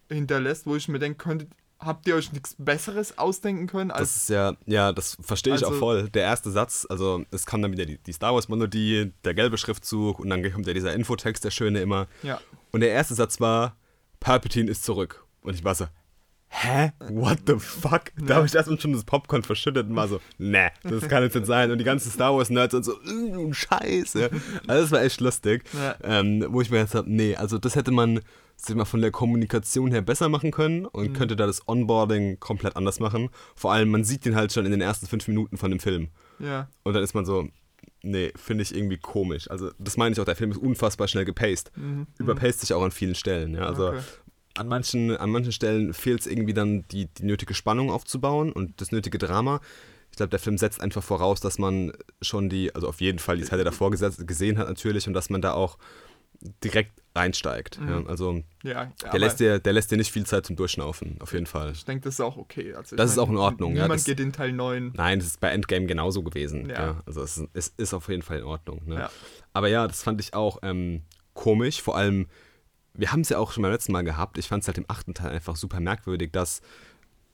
[0.10, 4.14] hinterlässt, wo ich mir denke, könntet, habt ihr euch nichts Besseres ausdenken können als.
[4.14, 6.10] Das ist ja, ja, das verstehe ich Also- auch voll.
[6.10, 10.20] Der erste Satz, also es kam dann wieder die, die Star Wars-Melodie, der gelbe Schriftzug
[10.20, 12.08] und dann kommt ja dieser Infotext, der schöne immer.
[12.24, 12.40] ja.
[12.72, 13.78] Und der erste Satz war,
[14.20, 15.24] Palpatine ist zurück.
[15.42, 15.86] Und ich war so,
[16.64, 16.92] hä?
[17.12, 18.12] What the fuck?
[18.18, 21.36] Da habe ich erstmal schon das Popcorn verschüttet und war so, ne, das kann jetzt
[21.36, 21.72] nicht sein.
[21.72, 24.30] Und die ganzen Star Wars-Nerds und so, "Mm, scheiße.
[24.68, 25.64] Also das war echt lustig.
[25.74, 25.96] Ja.
[26.04, 28.22] Ähm, wo ich mir gedacht habe, nee, also das hätte man
[28.58, 32.40] sag ich mal, von der Kommunikation her besser machen können und könnte da das Onboarding
[32.40, 33.28] komplett anders machen.
[33.54, 36.08] Vor allem, man sieht den halt schon in den ersten fünf Minuten von dem Film.
[36.40, 36.70] Ja.
[36.84, 37.50] Und dann ist man so,
[38.02, 39.52] nee, finde ich irgendwie komisch.
[39.52, 41.70] Also, das meine ich auch, der Film ist unfassbar schnell gepaced.
[42.18, 43.56] Überpaced sich auch an vielen Stellen.
[43.56, 43.64] Ja?
[43.66, 44.00] Also, Okay.
[44.58, 48.80] An, manchen, an manchen Stellen fehlt es irgendwie dann, die, die nötige Spannung aufzubauen und
[48.82, 49.62] das nötige Drama.
[50.12, 51.92] Ich glaube, der Film setzt einfach voraus, dass man
[52.22, 55.30] schon die, also auf jeden Fall die Zeit davor gesetzt, gesehen hat natürlich und dass
[55.30, 55.78] man da auch
[56.64, 57.80] direkt reinsteigt.
[57.86, 58.04] Ja?
[58.08, 61.46] Also, Ja, der lässt, dir, der lässt dir nicht viel Zeit zum Durchschnaufen, auf jeden
[61.46, 61.72] Fall.
[61.72, 62.74] Ich denke, das ist auch okay.
[62.74, 64.92] Also, Das ist auch in Ordnung, ja, Niemand das- geht in Teil 9.
[64.96, 66.70] Nein, das ist bei Endgame genauso gewesen.
[66.70, 66.76] Ja.
[66.88, 67.02] Ja.
[67.06, 68.82] also es, ist- es ist auf jeden Fall in Ordnung.
[68.86, 68.96] Ne?
[68.96, 69.10] Ja.
[69.54, 71.02] Aber ja, das fand ich auch ähm,
[71.34, 71.82] komisch.
[71.82, 72.28] Vor allem,
[72.98, 74.38] wir haben es ja auch schon beim letzten Mal gehabt.
[74.38, 76.62] Ich fand es halt im achten Teil einfach super merkwürdig, dass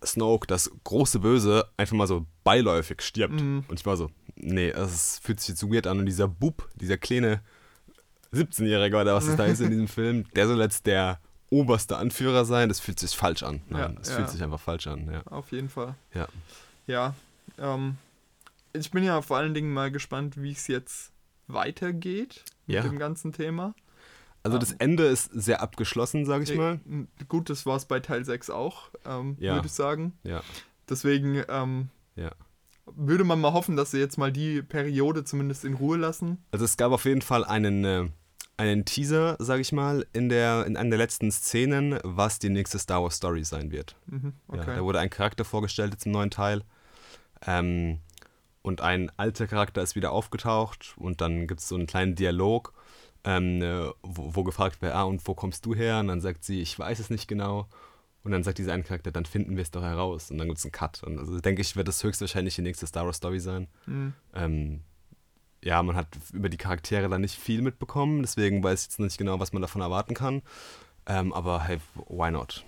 [0.04, 3.40] Snoke, das große Böse, einfach mal so beiläufig stirbt.
[3.42, 3.66] Mhm.
[3.68, 6.00] Und ich war so, nee, das fühlt sich jetzt so weird an.
[6.00, 7.42] Und dieser Bub, dieser kleine
[8.34, 11.20] 17-Jährige oder was es da ist in diesem Film, der soll jetzt der
[11.50, 13.62] oberste Anführer sein, das fühlt sich falsch an.
[13.70, 14.16] Nein, Ja, das ja.
[14.16, 15.22] fühlt sich einfach falsch an, ja.
[15.28, 15.96] Auf jeden Fall.
[16.14, 16.28] ja.
[16.88, 17.14] Ja.
[17.60, 17.98] Ähm,
[18.74, 21.12] ich bin ja vor allen Dingen mal gespannt, wie es jetzt
[21.48, 22.82] weitergeht mit Ja.
[22.84, 23.76] dem ganzen Thema.
[24.44, 26.80] Also das Ende ist sehr abgeschlossen, sage ich mal.
[26.90, 29.54] Äh, Gut, das war es bei Teil 6 auch, ähm, Ja.
[29.56, 30.14] würde ich sagen.
[30.24, 30.42] Ja,
[30.90, 32.32] Deswegen ähm, ja.
[32.96, 36.44] würde man mal hoffen, dass sie jetzt mal die Periode zumindest in Ruhe lassen.
[36.52, 38.10] Also es gab auf jeden Fall einen, äh,
[38.58, 42.78] einen Teaser, sage ich mal, in, der, in einer der letzten Szenen, was die nächste
[42.80, 43.96] Star Wars Story sein wird.
[44.08, 44.76] Mhm, Ja, okay.
[44.76, 46.64] da wurde ein Charakter vorgestellt jetzt im neuen Teil.
[47.46, 48.00] Ähm,
[48.64, 52.74] und ein alter Charakter ist wieder aufgetaucht und dann gibt es so einen kleinen Dialog,
[53.24, 56.00] ähm, äh, wo, wo gefragt wird, ah, und wo kommst du her?
[56.00, 57.68] Und dann sagt sie, ich weiß es nicht genau.
[58.24, 60.30] Und dann sagt dieser eine Charakter, dann finden wir es doch heraus.
[60.30, 61.04] Und dann gibt es einen Cut.
[61.04, 63.68] Und also denke ich, wird das höchstwahrscheinlich die nächste Star Wars Story sein.
[63.88, 64.14] Mhm.
[64.34, 64.82] Ähm,
[65.64, 69.18] ja, man hat über die Charaktere da nicht viel mitbekommen, deswegen weiß ich jetzt nicht
[69.18, 70.42] genau, was man davon erwarten kann.
[71.06, 72.66] Ähm, aber hey, why not?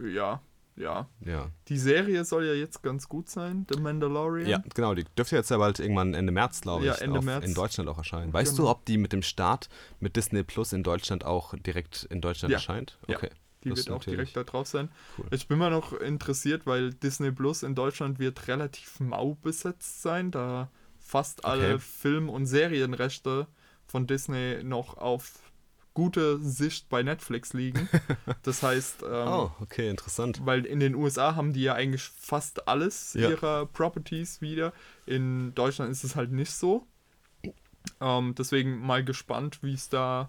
[0.00, 0.40] Ja,
[0.78, 1.08] ja.
[1.24, 1.50] Ja.
[1.68, 4.48] Die Serie soll ja jetzt ganz gut sein, The Mandalorian.
[4.48, 7.24] Ja, genau, die dürfte jetzt ja bald irgendwann Ende März, glaube ich, Ja, Ende auf,
[7.24, 7.44] März.
[7.44, 8.32] in Deutschland auch erscheinen.
[8.32, 8.68] Weißt Genau.
[8.68, 9.68] du, ob die mit dem Start
[10.00, 12.56] mit Disney Plus in Deutschland auch direkt in Deutschland Ja.
[12.58, 12.98] erscheint?
[13.08, 13.16] Ja.
[13.16, 13.30] Okay.
[13.64, 14.88] Die Das wird auch direkt da drauf sein.
[15.18, 15.26] cool.
[15.32, 20.30] Ich bin mal noch interessiert, weil Disney Plus in Deutschland wird relativ mau besetzt sein,
[20.30, 21.78] da fast alle Okay.
[21.80, 23.48] Film- und Serienrechte
[23.86, 25.47] von Disney noch auf
[25.98, 27.88] gute Sicht bei Netflix liegen.
[28.44, 30.40] Das heißt, ähm, Oh, okay, interessant.
[30.46, 33.28] weil in den USA haben die ja eigentlich fast alles Ja.
[33.30, 34.72] ihrer Properties wieder.
[35.06, 36.86] In Deutschland ist es halt nicht so.
[38.00, 40.28] Ähm, deswegen mal gespannt, wie es da,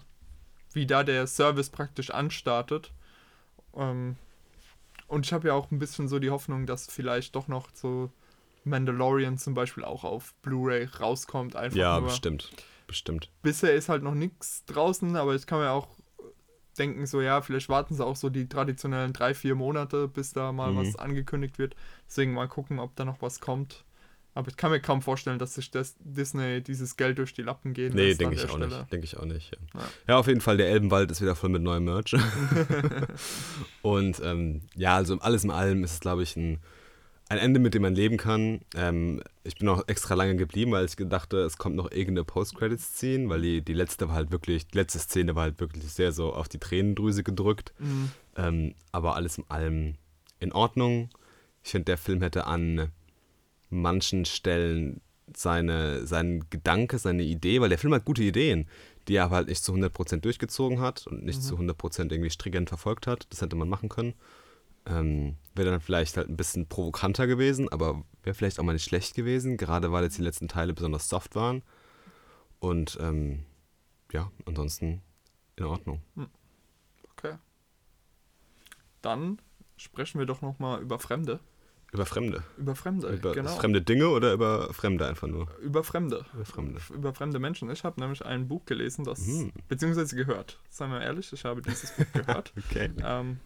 [0.72, 2.92] wie da der Service praktisch anstartet.
[3.76, 4.16] Ähm,
[5.06, 8.10] und ich habe ja auch ein bisschen so die Hoffnung, dass vielleicht doch noch so
[8.64, 11.54] Mandalorian zum Beispiel auch auf Blu-ray rauskommt.
[11.56, 12.08] Einfach Ja, nur.
[12.08, 12.50] bestimmt.
[12.90, 13.30] Bestimmt.
[13.42, 15.86] Bisher ist halt noch nichts draußen, aber ich kann mir auch
[16.76, 20.50] denken, so ja, vielleicht warten sie auch so die traditionellen drei, vier Monate, bis da
[20.50, 20.76] mal Mhm.
[20.78, 21.76] was angekündigt wird.
[22.08, 23.84] Deswegen mal gucken, ob da noch was kommt.
[24.34, 27.74] Aber ich kann mir kaum vorstellen, dass sich das Disney dieses Geld durch die Lappen
[27.74, 28.92] gehen Nee, denke ich auch nicht.
[28.92, 29.52] Denke ich auch nicht.
[29.52, 29.80] Ja.
[29.80, 29.86] Ja.
[30.08, 30.16] ja.
[30.18, 32.16] auf jeden Fall, der Elbenwald ist wieder voll mit neuem Merch.
[33.82, 36.58] Und ähm, ja, also alles in allem ist es, glaube ich, ein,
[37.30, 38.60] ein Ende, mit dem man leben kann.
[38.74, 43.28] Ähm, ich bin auch extra lange geblieben, weil ich gedachte, es kommt noch irgendeine Post-Credits-Scene,
[43.28, 46.32] weil die, die letzte war halt wirklich, die letzte Szene war halt wirklich sehr so
[46.32, 47.72] auf die Tränendrüse gedrückt.
[47.78, 48.10] Mhm.
[48.36, 49.94] Ähm, aber alles in allem
[50.40, 51.08] in Ordnung.
[51.62, 52.90] Ich finde, der Film hätte an
[53.70, 55.00] manchen Stellen
[55.32, 58.66] seine, seinen Gedanke, seine Idee, weil der Film hat gute Ideen,
[59.06, 62.70] die er aber halt nicht zu 100% durchgezogen hat und nicht zu 100% irgendwie stringent
[62.70, 63.28] verfolgt hat.
[63.30, 64.14] Das hätte man machen können.
[64.86, 68.84] Ähm, wäre dann vielleicht halt ein bisschen provokanter gewesen, aber wäre vielleicht auch mal nicht
[68.84, 71.62] schlecht gewesen, gerade weil jetzt die letzten Teile besonders soft waren.
[72.60, 73.44] Und ähm,
[74.12, 75.02] ja, ansonsten
[75.56, 76.02] in Ordnung.
[77.16, 77.36] Okay.
[79.02, 79.40] Dann
[79.76, 81.40] sprechen wir doch nochmal über Fremde.
[81.92, 82.44] Über Fremde.
[82.56, 83.56] Über Fremde, Über genau.
[83.56, 85.48] fremde Dinge oder über Fremde einfach nur?
[85.60, 86.24] Über Fremde.
[86.34, 86.80] Über Fremde.
[86.94, 87.68] Über fremde Menschen.
[87.70, 89.50] Ich habe nämlich ein Buch gelesen, das, Mhm.
[89.68, 90.60] beziehungsweise gehört.
[90.68, 92.52] Seien wir ehrlich, ich habe dieses Buch gehört.
[92.70, 92.90] Okay.
[93.02, 93.40] Ähm,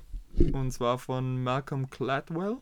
[0.52, 2.56] und zwar von Malcolm Gladwell,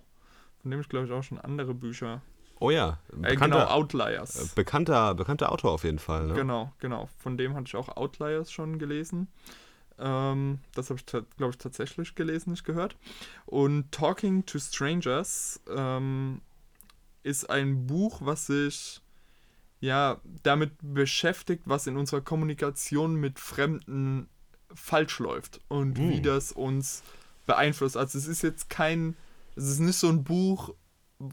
[0.61, 2.23] von dem ich glaube ich auch schon andere Bücher.
[2.61, 4.37] Oh ja, Äh, bekannter, genau, Outliers.
[4.37, 6.29] äh, bekannter, bekannter Autor auf jeden Fall.
[6.29, 6.35] Ne?
[6.35, 7.09] Genau, genau.
[7.19, 9.27] Von dem hatte ich auch Outliers schon gelesen.
[9.99, 12.97] Ähm, das habe ich, glaube ich, tatsächlich gelesen, nicht gehört.
[13.47, 16.41] Und Talking to Strangers ähm,
[17.25, 19.01] ist ein Buch, was sich
[19.81, 24.29] ja damit beschäftigt, was in unserer Kommunikation mit Fremden
[24.73, 26.09] falsch läuft und mm.
[26.09, 27.03] wie das uns
[27.47, 27.97] beeinflusst.
[27.97, 29.17] Also es ist jetzt kein,
[29.57, 30.75] es ist nicht so ein Buch,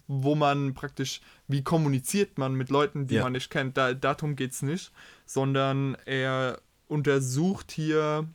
[0.07, 3.23] wo man praktisch, wie kommuniziert man mit Leuten, die ja.
[3.23, 3.77] man nicht kennt.
[3.77, 4.91] Da, darum geht es nicht,
[5.25, 8.27] sondern er untersucht hier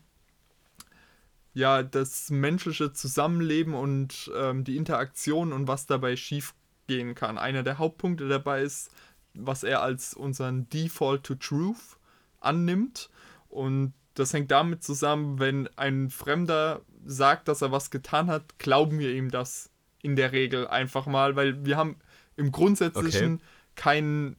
[1.52, 6.54] ja das menschliche Zusammenleben und ähm, die Interaktion und was dabei schief
[6.86, 7.38] gehen kann.
[7.38, 8.90] Einer der Hauptpunkte dabei ist,
[9.34, 11.98] was er als unseren Default to Truth
[12.40, 13.10] annimmt.
[13.48, 18.98] Und das hängt damit zusammen, wenn ein Fremder sagt, dass er was getan hat, glauben
[18.98, 19.70] wir ihm das
[20.02, 21.96] in der Regel einfach mal, weil wir haben
[22.36, 23.44] im Grundsätzlichen okay.
[23.74, 24.36] keinen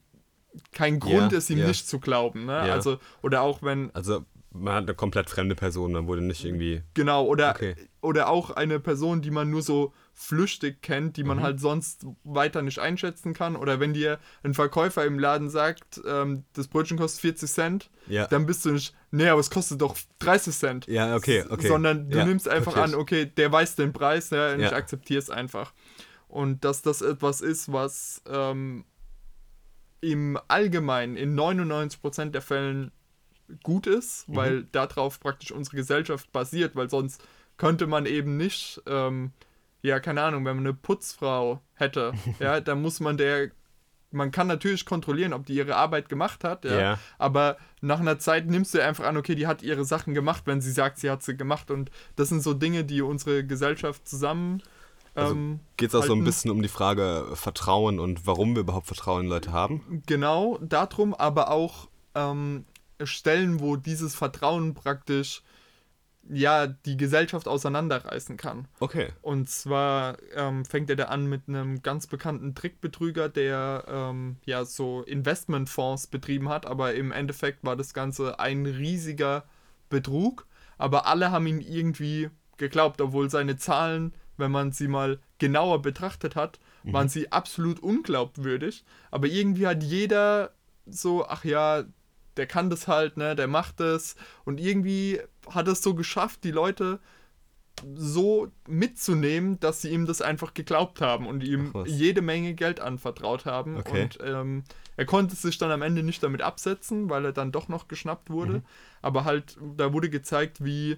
[0.72, 1.68] kein Grund, ja, es ihm ja.
[1.68, 2.46] nicht zu glauben.
[2.46, 2.54] Ne?
[2.54, 2.74] Ja.
[2.74, 3.94] Also, oder auch wenn.
[3.94, 6.82] Also man hat eine komplett fremde Person, man wurde nicht irgendwie.
[6.94, 7.76] Genau, oder, okay.
[8.02, 11.44] oder auch eine Person, die man nur so flüchtig kennt, die man mhm.
[11.44, 13.58] halt sonst weiter nicht einschätzen kann.
[13.58, 18.28] Oder wenn dir ein Verkäufer im Laden sagt, ähm, das Brötchen kostet 40 Cent, ja.
[18.28, 20.88] dann bist du nicht, nee, aber es kostet doch 30 Cent.
[20.88, 21.68] Ja, okay, okay.
[21.68, 24.68] Sondern du ja, nimmst einfach an, okay, der weiß den Preis, ja, und ja.
[24.68, 25.74] ich akzeptiere es einfach.
[26.28, 28.86] Und dass das etwas ist, was ähm,
[30.02, 32.92] im Allgemeinen in 99% der Fällen
[33.64, 34.36] gut ist, mhm.
[34.36, 37.22] weil darauf praktisch unsere Gesellschaft basiert, weil sonst
[37.58, 39.32] könnte man eben nicht, ähm,
[39.82, 43.52] ja, keine Ahnung, wenn man eine Putzfrau hätte, ja, dann muss man der,
[44.16, 48.18] man kann natürlich kontrollieren, ob die ihre Arbeit gemacht hat, ja, ja, aber nach einer
[48.18, 51.10] Zeit nimmst du einfach an, okay, die hat ihre Sachen gemacht, wenn sie sagt, sie
[51.10, 54.62] hat sie gemacht und das sind so Dinge, die unsere Gesellschaft zusammen
[55.16, 56.10] also ähm, Geht es auch halten.
[56.10, 60.04] so ein bisschen um die Frage Vertrauen und warum wir überhaupt Vertrauen in Leute haben?
[60.06, 62.66] Genau, darum, aber auch ähm,
[63.04, 65.42] Stellen, wo dieses Vertrauen praktisch
[66.30, 68.68] ja die Gesellschaft auseinanderreißen kann.
[68.80, 69.10] Okay.
[69.22, 74.66] Und zwar ähm, fängt er da an mit einem ganz bekannten Trickbetrüger, der ähm, ja
[74.66, 79.44] so Investmentfonds betrieben hat, aber im Endeffekt war das Ganze ein riesiger
[79.90, 80.48] Betrug.
[80.78, 86.36] Aber alle haben ihm irgendwie geglaubt, obwohl seine Zahlen, wenn man sie mal genauer betrachtet
[86.36, 86.94] hat, mhm.
[86.94, 88.84] waren sie absolut unglaubwürdig.
[89.12, 90.52] Aber irgendwie hat jeder
[90.86, 91.84] so, ach ja,
[92.38, 94.16] der kann das halt, ne, der macht das.
[94.44, 95.20] Und irgendwie
[95.50, 97.00] hat es so geschafft, die Leute
[97.96, 103.46] so mitzunehmen, dass sie ihm das einfach geglaubt haben und ihm jede Menge Geld anvertraut
[103.46, 103.78] haben.
[103.78, 104.04] Okay.
[104.04, 104.64] Und ähm,
[104.98, 108.30] er konnte sich dann am Ende nicht damit absetzen, weil er dann doch noch geschnappt
[108.30, 108.54] wurde.
[108.54, 108.64] Mhm.
[109.02, 110.98] Aber halt, da wurde gezeigt, wie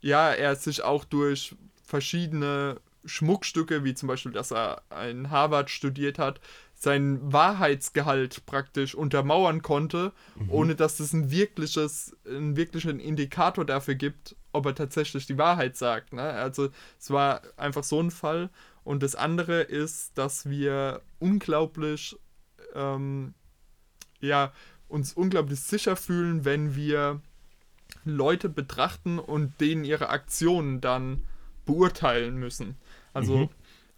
[0.00, 6.18] ja, er sich auch durch verschiedene Schmuckstücke, wie zum Beispiel, dass er in Harvard studiert
[6.18, 6.40] hat,
[6.82, 10.50] sein Wahrheitsgehalt praktisch untermauern konnte, mhm.
[10.50, 15.76] ohne dass es ein wirkliches, einen wirklichen Indikator dafür gibt, ob er tatsächlich die Wahrheit
[15.76, 16.14] sagt.
[16.14, 16.22] Ne?
[16.22, 18.48] Also es war einfach so ein Fall.
[18.82, 22.16] Und das andere ist, dass wir unglaublich,
[22.74, 23.34] ähm,
[24.20, 24.50] ja,
[24.88, 27.20] uns unglaublich sicher fühlen, wenn wir
[28.06, 31.24] Leute betrachten und denen ihre Aktionen dann
[31.66, 32.78] beurteilen müssen.
[33.12, 33.48] Also mhm.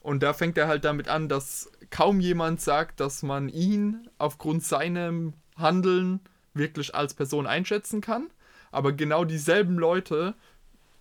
[0.03, 4.65] Und da fängt er halt damit an, dass kaum jemand sagt, dass man ihn aufgrund
[4.65, 6.21] seinem Handeln
[6.55, 8.31] wirklich als Person einschätzen kann.
[8.73, 10.35] Aber genau dieselben Leute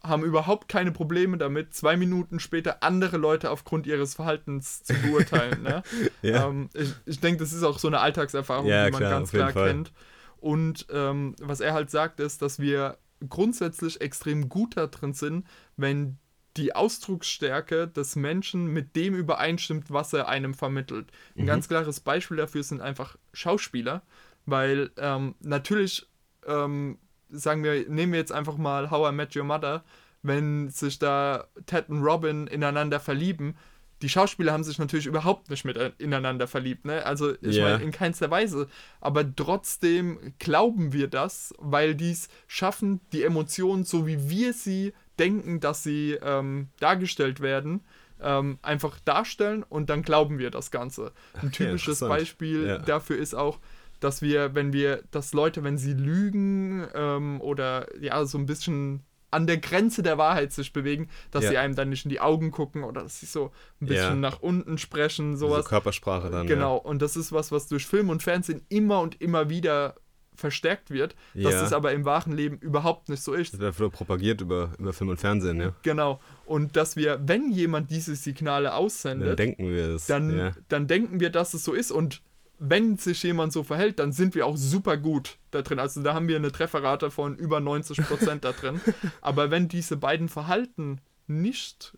[0.03, 5.63] haben überhaupt keine Probleme damit, zwei Minuten später andere Leute aufgrund ihres Verhaltens zu beurteilen.
[5.63, 5.83] ne?
[6.21, 6.47] ja.
[6.47, 9.31] ähm, ich, ich denke, das ist auch so eine Alltagserfahrung, ja, die man klar, ganz
[9.31, 9.93] klar kennt.
[10.39, 12.97] Und ähm, was er halt sagt, ist, dass wir
[13.29, 15.45] grundsätzlich extrem gut da drin sind,
[15.77, 16.17] wenn
[16.57, 21.11] die Ausdrucksstärke des Menschen mit dem übereinstimmt, was er einem vermittelt.
[21.35, 21.47] Ein mhm.
[21.47, 24.01] ganz klares Beispiel dafür sind einfach Schauspieler,
[24.45, 26.07] weil ähm, natürlich,
[26.45, 26.97] ähm,
[27.29, 29.83] sagen wir, nehmen wir jetzt einfach mal How I Met Your Mother,
[30.23, 33.55] wenn sich da Ted und Robin ineinander verlieben,
[34.01, 37.05] die Schauspieler haben sich natürlich überhaupt nicht mit äh, ineinander verliebt, ne?
[37.05, 37.71] Also ich yeah.
[37.71, 38.67] meine in keinster Weise.
[38.99, 45.59] Aber trotzdem glauben wir das, weil dies schaffen, die Emotionen, so wie wir sie denken,
[45.59, 47.81] dass sie ähm, dargestellt werden,
[48.21, 51.11] ähm, einfach darstellen und dann glauben wir das Ganze.
[51.33, 52.77] Ein typisches ja, Beispiel ja.
[52.77, 53.59] dafür ist auch,
[53.99, 59.03] dass wir, wenn wir, dass Leute, wenn sie lügen ähm, oder ja, so ein bisschen
[59.31, 61.51] an der Grenze der Wahrheit sich bewegen, dass ja.
[61.51, 64.15] sie einem dann nicht in die Augen gucken oder dass sie so ein bisschen ja.
[64.15, 65.57] nach unten sprechen, sowas.
[65.57, 66.47] Also Körpersprache dann.
[66.47, 66.81] Genau, ja.
[66.83, 69.95] und das ist was, was durch Film und Fernsehen immer und immer wieder
[70.41, 71.49] verstärkt wird, ja.
[71.49, 73.61] dass das aber im wahren Leben überhaupt nicht so ist.
[73.61, 75.73] Das wird propagiert über, über Film und Fernsehen, ja.
[75.83, 76.19] Genau.
[76.45, 80.07] Und dass wir, wenn jemand diese Signale aussendet, dann denken wir es.
[80.07, 80.51] Dann, ja.
[80.67, 82.21] dann denken wir, dass es so ist und
[82.63, 85.79] wenn sich jemand so verhält, dann sind wir auch super gut da drin.
[85.79, 88.79] Also da haben wir eine Trefferrate von über 90% da drin.
[89.21, 91.97] Aber wenn diese beiden Verhalten nicht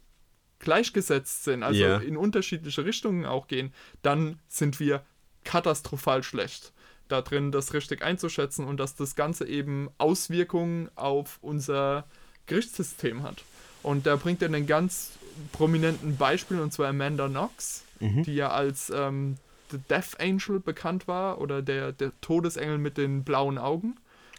[0.59, 1.97] gleichgesetzt sind, also Ja.
[1.97, 5.03] in unterschiedliche Richtungen auch gehen, dann sind wir
[5.43, 6.71] katastrophal schlecht
[7.13, 12.05] da drin, das richtig einzuschätzen und dass das Ganze eben Auswirkungen auf unser
[12.47, 13.43] Gerichtssystem hat.
[13.83, 15.11] Und da bringt er einen ganz
[15.51, 19.37] prominenten Beispiel, und zwar Amanda Knox, die ja als ähm,
[19.71, 23.95] The Death Angel bekannt war oder der, der Todesengel mit den blauen Augen.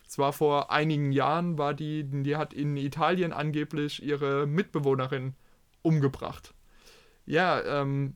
[0.07, 5.35] Es war vor einigen Jahren, war die, die hat in Italien angeblich ihre Mitbewohnerin
[5.83, 6.55] umgebracht.
[7.27, 8.15] Ja, ähm,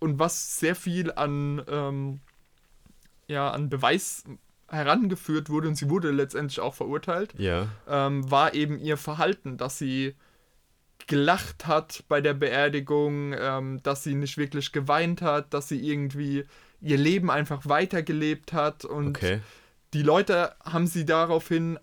[0.00, 2.20] und was sehr viel an, ähm,
[3.30, 4.24] ja, an Beweis
[4.68, 7.68] herangeführt wurde, und sie wurde letztendlich auch verurteilt, Ja.
[7.88, 10.14] ähm, war eben ihr Verhalten, dass sie
[11.06, 16.44] gelacht hat bei der Beerdigung, ähm, dass sie nicht wirklich geweint hat, dass sie irgendwie
[16.80, 19.40] ihr Leben einfach weitergelebt hat und Okay.
[19.92, 21.78] die Leute haben sie daraufhin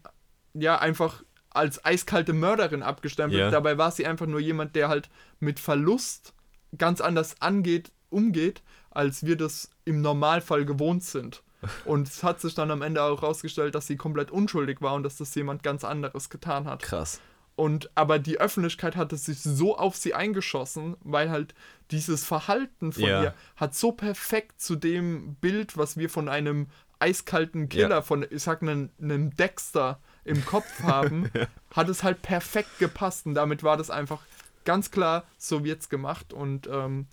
[0.54, 3.40] ja einfach als eiskalte Mörderin abgestempelt.
[3.40, 3.52] Ja.
[3.52, 6.34] Dabei war sie einfach nur jemand, der halt mit Verlust
[6.78, 8.62] ganz anders angeht, umgeht,
[8.98, 11.44] als wir das im Normalfall gewohnt sind.
[11.86, 15.04] Und es hat sich dann am Ende auch herausgestellt, dass sie komplett unschuldig war und
[15.04, 16.84] dass das jemand ganz anderes getan hat.
[16.84, 17.20] Krass.
[17.56, 21.56] Und aber die Öffentlichkeit hatte sich so auf sie eingeschossen, weil halt
[21.90, 23.24] dieses Verhalten von Ja.
[23.24, 26.68] ihr hat so perfekt zu dem Bild, was wir von einem
[27.00, 28.02] eiskalten Killer, Ja.
[28.04, 31.32] von, ich sag, einem, einem Dexter im Kopf haben,
[31.72, 33.26] hat es halt perfekt gepasst.
[33.26, 34.22] Und damit war das einfach
[34.66, 36.34] ganz klar Sowjets gemacht.
[36.34, 37.08] Und ähm,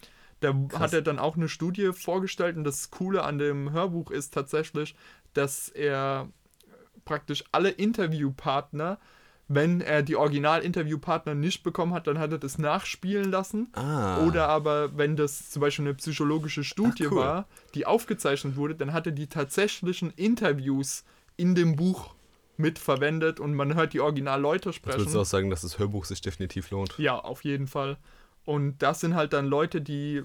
[0.52, 2.56] da hat er dann auch eine Studie vorgestellt.
[2.56, 4.94] Und das Coole an dem Hörbuch ist tatsächlich,
[5.32, 6.28] dass er
[7.04, 8.98] praktisch alle Interviewpartner,
[9.48, 13.68] wenn er die Original-Interviewpartner nicht bekommen hat, dann hat er das nachspielen lassen.
[13.74, 14.24] Ah.
[14.24, 17.18] Oder aber, wenn das zum Beispiel eine psychologische Studie Ach, cool.
[17.18, 21.04] war, die aufgezeichnet wurde, dann hat er die tatsächlichen Interviews
[21.36, 22.14] in dem Buch
[22.56, 25.00] mitverwendet und man hört die Original-Leute sprechen.
[25.00, 26.96] würdest du auch sagen, dass das Hörbuch sich definitiv lohnt.
[26.98, 27.98] Ja, auf jeden Fall.
[28.44, 30.22] Und das sind halt dann Leute, die,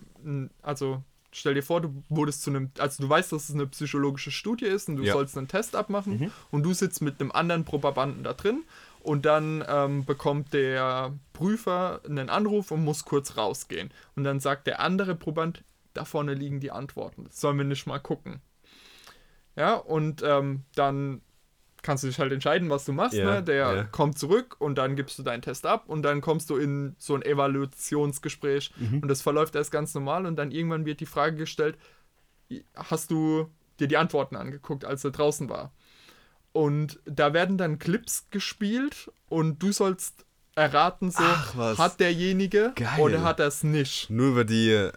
[0.62, 4.32] also stell dir vor, du wurdest zu einem, also du weißt, dass es eine psychologische
[4.32, 5.14] Studie ist und du Ja.
[5.14, 8.64] sollst einen Test abmachen und du sitzt mit einem anderen Probanden da drin
[9.02, 13.92] und dann ähm, bekommt der Prüfer einen Anruf und muss kurz rausgehen.
[14.16, 17.28] Und dann sagt der andere Proband, da vorne liegen die Antworten.
[17.32, 18.42] Sollen wir nicht mal gucken?
[19.56, 21.22] Ja, und ähm, dann
[21.82, 23.18] kannst du dich halt entscheiden, was du machst.
[23.18, 23.44] Ja, ne?
[23.44, 23.84] Der ja.
[23.84, 27.16] kommt zurück und dann gibst du deinen Test ab und dann kommst du in so
[27.16, 29.00] ein Evaluationsgespräch Mhm.
[29.00, 31.78] und das verläuft erst ganz normal und dann irgendwann wird die Frage gestellt,
[32.76, 35.72] hast du dir die Antworten angeguckt, als er draußen war?
[36.52, 43.00] Und da werden dann Clips gespielt und du sollst erraten, so Ach, hat derjenige Geil.
[43.00, 44.10] oder hat er es nicht.
[44.10, 44.90] Nur über die,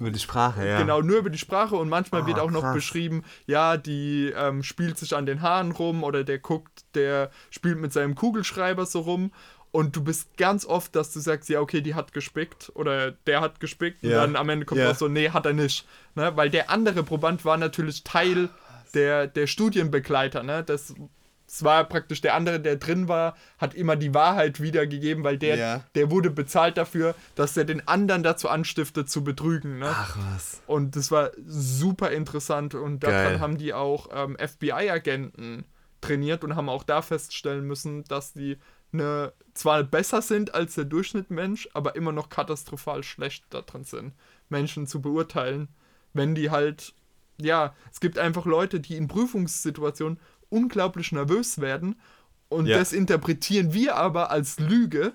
[0.00, 0.78] über die Sprache, ja.
[0.78, 2.74] Genau, nur über die Sprache und manchmal Ah, wird auch noch krass.
[2.74, 7.78] beschrieben, ja, die ähm, spielt sich an den Haaren rum oder der guckt, der spielt
[7.78, 9.30] mit seinem Kugelschreiber so rum
[9.70, 13.40] und du bist ganz oft, dass du sagst, ja, okay, die hat gespickt oder der
[13.40, 14.20] hat gespickt und Ja.
[14.22, 14.88] dann am Ende kommt Ja.
[14.88, 15.86] raus so, nee, hat er nicht.
[16.14, 16.32] Ne?
[16.36, 18.48] Weil der andere Proband war natürlich Teil
[18.94, 20.62] der, der Studienbegleiter, ne?
[20.62, 20.94] Das,
[21.46, 25.56] das war praktisch der andere, der drin war, hat immer die Wahrheit wiedergegeben, weil der,
[25.56, 25.84] Ja.
[25.94, 29.78] der wurde bezahlt dafür, dass er den anderen dazu anstiftet zu betrügen.
[29.78, 29.90] Ne?
[29.90, 30.62] Ach was.
[30.66, 32.74] Und das war super interessant.
[32.74, 33.40] Und daran Geil.
[33.40, 35.64] haben die auch ähm, FBI-Agenten
[36.00, 38.58] trainiert und haben auch da feststellen müssen, dass die
[38.92, 44.14] ne, zwar besser sind als der Durchschnittmensch, aber immer noch katastrophal schlecht da drin sind,
[44.48, 45.68] Menschen zu beurteilen,
[46.12, 46.94] wenn die halt,
[47.40, 50.18] ja, es gibt einfach Leute, die in Prüfungssituationen
[50.54, 51.96] unglaublich nervös werden
[52.48, 52.78] und Ja.
[52.78, 55.12] das interpretieren wir aber als Lüge.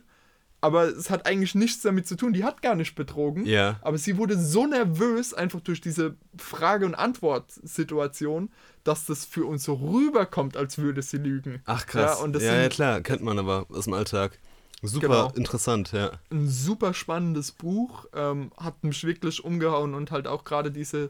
[0.61, 2.33] Aber es hat eigentlich nichts damit zu tun.
[2.33, 3.45] Die hat gar nicht betrogen.
[3.45, 3.79] Ja.
[3.81, 8.49] Aber sie wurde so nervös einfach durch diese Frage- und Antwort-Situation,
[8.83, 11.61] dass das für uns so rüberkommt, als würde sie lügen.
[11.65, 12.17] Ach krass.
[12.19, 14.37] Ja, und das ja, sind ja, klar, kennt man aber aus dem Alltag.
[14.81, 15.31] Super Genau.
[15.35, 16.11] interessant, ja.
[16.31, 21.09] ein super spannendes Buch, ähm, hat mich wirklich umgehauen und halt auch gerade diese,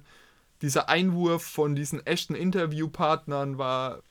[0.63, 4.02] dieser Einwurf von diesen echten Interviewpartnern war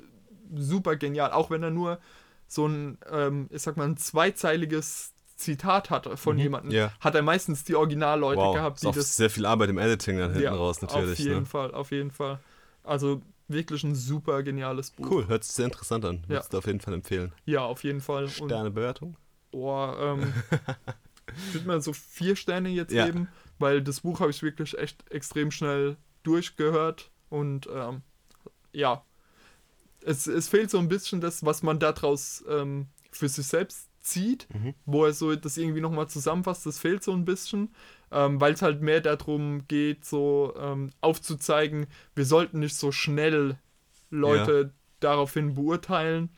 [0.54, 1.32] super genial.
[1.32, 1.98] Auch wenn er nur
[2.46, 6.76] so ein, ähm, ich sag mal, ein zweizeiliges Zitat hatte von jemandem, Mhm.
[6.76, 6.92] ja.
[7.00, 8.54] hat er meistens die Originalleute Wow.
[8.54, 11.12] gehabt, ist die auch das sehr viel Arbeit im Editing dann hinten Ja, raus natürlich.
[11.12, 11.46] Auf jeden Ne?
[11.46, 12.40] Fall, auf jeden Fall.
[12.82, 15.10] Also wirklich ein super geniales Buch.
[15.10, 16.22] Cool, hört sich sehr interessant an.
[16.24, 16.28] Ja.
[16.36, 17.32] Würdest du auf jeden Fall empfehlen.
[17.44, 18.28] Ja, auf jeden Fall.
[18.28, 19.16] Sternebewertung?
[19.50, 20.34] boah, ähm,
[21.36, 23.04] ich würde mal so vier Sterne jetzt Ja.
[23.06, 23.28] geben,
[23.58, 28.02] weil das Buch habe ich wirklich echt extrem schnell durchgehört und ähm,
[28.72, 29.02] ja,
[30.04, 34.46] es, es fehlt so ein bisschen das, was man daraus ähm, für sich selbst zieht,
[34.54, 34.74] Mhm.
[34.86, 37.74] wo er so das irgendwie nochmal zusammenfasst, das fehlt so ein bisschen.
[38.10, 43.58] ähm, weil es halt mehr darum geht, so ähm, aufzuzeigen, wir sollten nicht so schnell
[44.10, 46.30] Leute daraufhin beurteilen.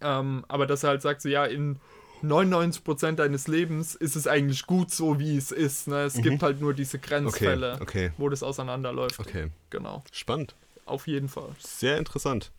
[0.00, 1.78] Ähm, aber dass er halt sagt, so ja, in
[2.24, 5.86] 99% deines Lebens ist es eigentlich gut so, wie es ist.
[5.88, 6.02] Ne?
[6.04, 6.22] Es Mhm.
[6.22, 8.10] gibt halt nur diese Grenzfälle, Okay, okay.
[8.16, 9.20] wo das auseinanderläuft.
[9.20, 9.50] Okay.
[9.70, 10.54] Genau, Spannend.
[10.86, 11.54] Auf jeden Fall.
[11.58, 12.50] Sehr interessant.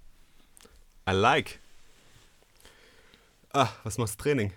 [1.07, 1.59] I like.
[3.53, 4.51] Ah, was machst du Training?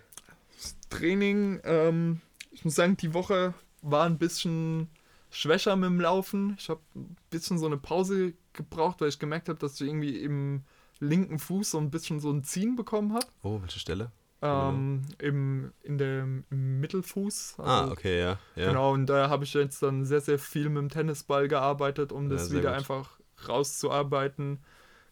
[0.90, 4.88] Training, ähm, ich muss sagen, die Woche war ein bisschen
[5.30, 6.56] schwächer mit dem Laufen.
[6.58, 10.16] Ich habe ein bisschen so eine Pause gebraucht, weil ich gemerkt habe, dass ich irgendwie
[10.22, 10.62] im
[11.00, 13.26] linken Fuß so ein bisschen so ein Ziehen bekommen habe.
[13.42, 14.10] Oh, welche Stelle?
[14.40, 17.56] Ähm, im, in dem, Im Mittelfuß.
[17.58, 18.38] ah, Also, okay, ja.
[18.56, 18.66] ja.
[18.68, 22.24] Genau, und da habe ich jetzt dann sehr, sehr viel mit dem Tennisball gearbeitet, um
[22.24, 22.78] Ja, das sehr wieder gut.
[22.78, 24.58] einfach rauszuarbeiten.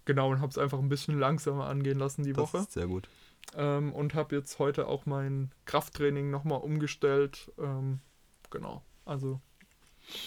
[0.05, 2.59] Genau, und habe es einfach ein bisschen langsamer angehen lassen die Das Woche.
[2.63, 3.09] ist sehr gut.
[3.57, 7.51] Ähm, und habe jetzt heute auch mein Krafttraining nochmal umgestellt.
[7.59, 8.01] Ähm,
[8.51, 9.41] genau, also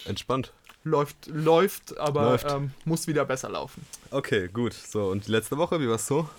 [0.06, 0.54] Entspannt.
[0.84, 2.52] läuft, läuft, aber Läuft.
[2.52, 3.86] Ähm, muss wieder besser laufen.
[4.12, 4.74] Okay, gut.
[4.74, 6.30] So, und die letzte Woche, wie war's so?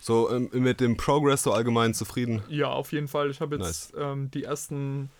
[0.00, 2.42] So ähm, mit dem Progress so allgemein zufrieden?
[2.48, 3.30] Ja, auf jeden Fall.
[3.30, 5.10] Ich habe jetzt ähm, die ersten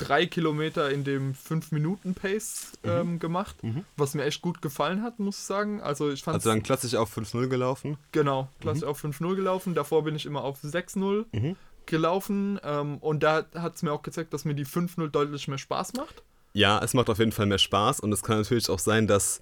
[0.00, 3.84] drei Kilometer in dem 5-Minuten-Pace ähm, gemacht, Mhm.
[3.96, 5.80] was mir echt gut gefallen hat, muss ich sagen.
[5.80, 7.96] Also ich fand Also dann klassisch auf 5-0 gelaufen?
[8.12, 9.74] Genau, klassisch auf 5-0 gelaufen.
[9.74, 11.56] Davor bin ich immer auf 6-0 Mhm.
[11.86, 12.60] gelaufen.
[12.62, 15.94] Ähm, und da hat es mir auch gezeigt, dass mir die 5-0 deutlich mehr Spaß
[15.94, 16.22] macht.
[16.52, 19.40] Ja, es macht auf jeden Fall mehr Spaß und es kann natürlich auch sein, dass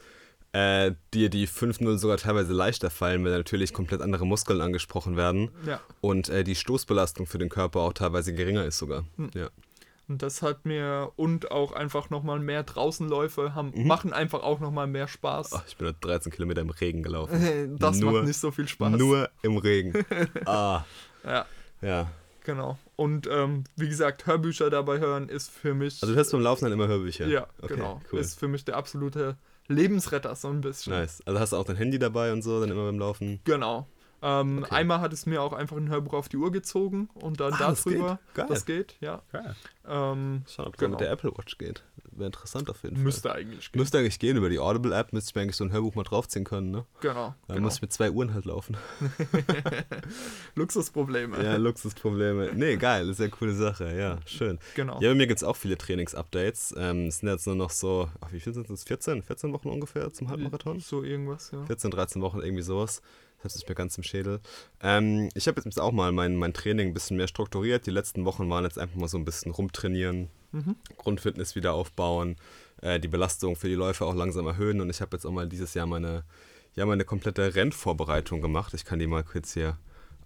[0.52, 5.50] äh, dir die 5-0 sogar teilweise leichter fallen, weil natürlich komplett andere Muskeln angesprochen werden
[5.66, 5.78] Ja.
[6.00, 9.04] und äh, die Stoßbelastung für den Körper auch teilweise geringer ist sogar.
[9.16, 9.30] Hm.
[9.34, 9.50] Ja.
[10.08, 13.86] Und das hat mir und auch einfach nochmal mehr Draußenläufe haben, Mhm.
[13.86, 15.52] machen einfach auch nochmal mehr Spaß.
[15.52, 17.32] Ach, ich bin da 13 Kilometer im Regen gelaufen.
[17.78, 18.92] das nur- macht nicht so viel Spaß.
[18.98, 19.92] Nur im Regen.
[20.46, 20.84] ah,
[21.24, 21.44] Ja,
[21.82, 22.10] ja.
[22.44, 22.78] genau.
[22.96, 26.02] Und ähm, wie gesagt, Hörbücher dabei hören ist für mich.
[26.02, 27.26] Also du hörst beim Laufen dann immer Hörbücher?
[27.26, 28.00] ja, okay, genau.
[28.10, 28.20] Cool.
[28.20, 29.36] Ist für mich der absolute
[29.68, 30.94] Lebensretter, so ein bisschen.
[30.94, 31.22] Nice.
[31.26, 33.40] Also hast du auch dein Handy dabei und so, dann immer beim Laufen?
[33.44, 33.86] Genau.
[34.20, 34.74] Ähm, Okay.
[34.74, 37.68] Einmal hat es mir auch einfach ein Hörbuch auf die Uhr gezogen und dann Ah,
[37.70, 38.18] das darüber.
[38.26, 38.34] geht?
[38.34, 38.46] Geil.
[38.48, 39.22] Das geht, ja.
[39.32, 39.54] Geil.
[39.86, 40.90] Ähm, Schauen, ob das Genau.
[40.92, 41.84] mit der Apple Watch geht.
[42.10, 43.04] Wäre interessant auf jeden Fall.
[43.04, 43.80] müsste eigentlich gehen.
[43.80, 46.44] Müsste eigentlich gehen über die Audible-App, müsste ich mir eigentlich so ein Hörbuch mal draufziehen
[46.44, 46.84] können, ne?
[47.00, 47.32] Genau.
[47.46, 47.60] Dann genau.
[47.66, 48.76] muss ich mit zwei Uhren halt laufen.
[50.54, 51.42] Luxusprobleme.
[51.42, 52.50] Ja, Luxusprobleme.
[52.54, 54.58] Nee, geil, ist ja eine coole Sache, ja, schön.
[54.74, 55.00] Genau.
[55.00, 56.74] Ja, bei mir gibt es auch viele Trainings-Updates.
[56.76, 58.84] Ähm, es sind jetzt nur noch so, ach, wie viel sind es?
[58.84, 59.22] 14?
[59.22, 60.80] 14 Wochen ungefähr zum Halbmarathon?
[60.80, 61.64] So irgendwas, ja.
[61.66, 63.02] 14, 13 Wochen, irgendwie sowas.
[63.38, 64.40] Ich hab's nicht mehr ganz im Schädel.
[64.82, 67.86] Ähm, ich habe jetzt auch mal mein, mein Training ein bisschen mehr strukturiert.
[67.86, 70.76] Die letzten Wochen waren jetzt einfach mal so ein bisschen rumtrainieren, Mhm.
[70.96, 72.36] Grundfitness wieder aufbauen,
[72.80, 74.80] äh, die Belastung für die Läufer auch langsam erhöhen.
[74.80, 76.24] Und ich habe jetzt auch mal dieses Jahr meine,
[76.74, 78.74] ja, meine komplette Rennvorbereitung gemacht.
[78.74, 79.78] Ich kann die mal kurz hier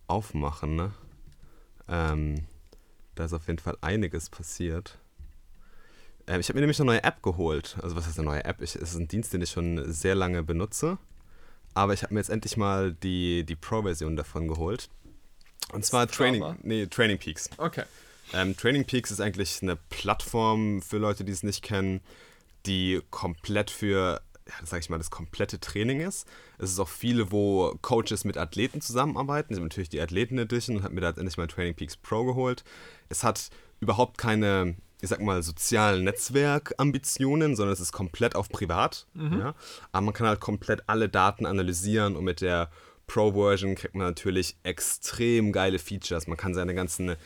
[0.07, 0.77] aufmachen.
[0.77, 0.93] Ne?
[1.89, 2.47] Ähm,
[3.15, 4.99] da ist auf jeden Fall einiges passiert.
[6.27, 7.77] Ähm, ich habe mir nämlich eine neue App geholt.
[7.83, 8.61] Also was ist eine neue App?
[8.63, 10.99] Ich, es ist ein Dienst, den ich schon sehr lange benutze.
[11.75, 14.89] Aber ich habe mir jetzt endlich mal die, die Pro-Version davon geholt.
[15.73, 16.07] Und zwar?
[16.07, 17.49] Training, nee, Training Peaks.
[17.57, 17.85] Okay.
[18.33, 22.01] Ähm, Training Peaks ist eigentlich eine Plattform für Leute, die es nicht kennen,
[22.67, 26.27] die komplett für, ja, sag ich mal, das komplette Training ist.
[26.59, 29.53] Es ist auch viele, wo Coaches mit Athleten zusammenarbeiten.
[29.53, 32.25] Ich habe natürlich die Athleten Edition und habe mir da endlich mal Training Peaks Pro
[32.25, 32.65] geholt.
[33.09, 33.51] Es hat
[33.81, 39.07] überhaupt keine, ich sag mal, sozialen Netzwerkambitionen, sondern es ist komplett auf privat.
[39.15, 39.55] Ja?
[39.91, 42.71] Aber man kann halt komplett alle Daten analysieren und mit der
[43.09, 46.29] Pro-Version kriegt man natürlich extrem geile Features.
[46.29, 47.17] Man kann seine ganzen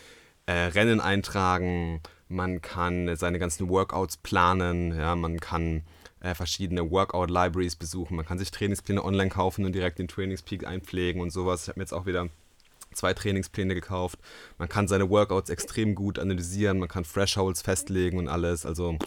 [0.47, 5.83] äh, Rennen eintragen, man kann seine ganzen Workouts planen, ja, man kann
[6.21, 11.21] äh, verschiedene Workout-Libraries besuchen, man kann sich Trainingspläne online kaufen und direkt den Trainingspeak einpflegen
[11.21, 11.65] und sowas.
[11.65, 12.31] Ich habe mir jetzt auch wieder
[12.97, 14.19] zwei Trainingspläne gekauft.
[14.59, 18.67] Man kann seine Workouts extrem gut analysieren, man kann Thresholds festlegen und alles.
[18.67, 18.99] Also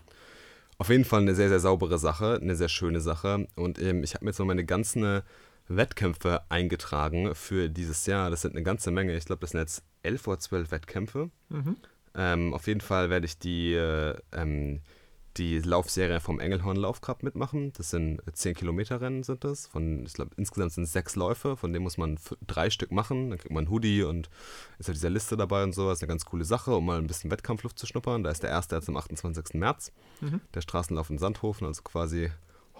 [0.77, 3.47] auf jeden Fall eine sehr, sehr saubere Sache, eine sehr schöne Sache.
[3.55, 5.21] Und ähm, ich habe mir jetzt noch meine ganzen
[5.67, 8.29] Wettkämpfe eingetragen für dieses Jahr.
[8.29, 9.15] Das sind eine ganze Menge.
[9.15, 11.29] Ich glaube, das sind jetzt 11 oder 12 Wettkämpfe.
[11.49, 11.77] Mhm.
[12.15, 14.81] Ähm, auf jeden Fall werde ich die, äh, ähm,
[15.39, 17.71] die Laufserie vom Engelhorn Laufcup mitmachen.
[17.77, 19.67] Das sind 10 Kilometer Rennen sind das.
[19.67, 23.29] Von, ich glaube, insgesamt sind es sechs Läufe, von denen muss man drei Stück machen.
[23.29, 24.29] Dann kriegt man ein Hoodie und
[24.77, 25.87] ist auf dieser Liste dabei und so.
[25.87, 28.23] Das ist eine ganz coole Sache, um mal ein bisschen Wettkampfluft zu schnuppern.
[28.23, 29.55] Da ist der erste jetzt am 28.
[29.55, 29.93] März.
[30.19, 30.41] Mhm.
[30.53, 32.29] Der Straßenlauf in Sandhofen, also quasi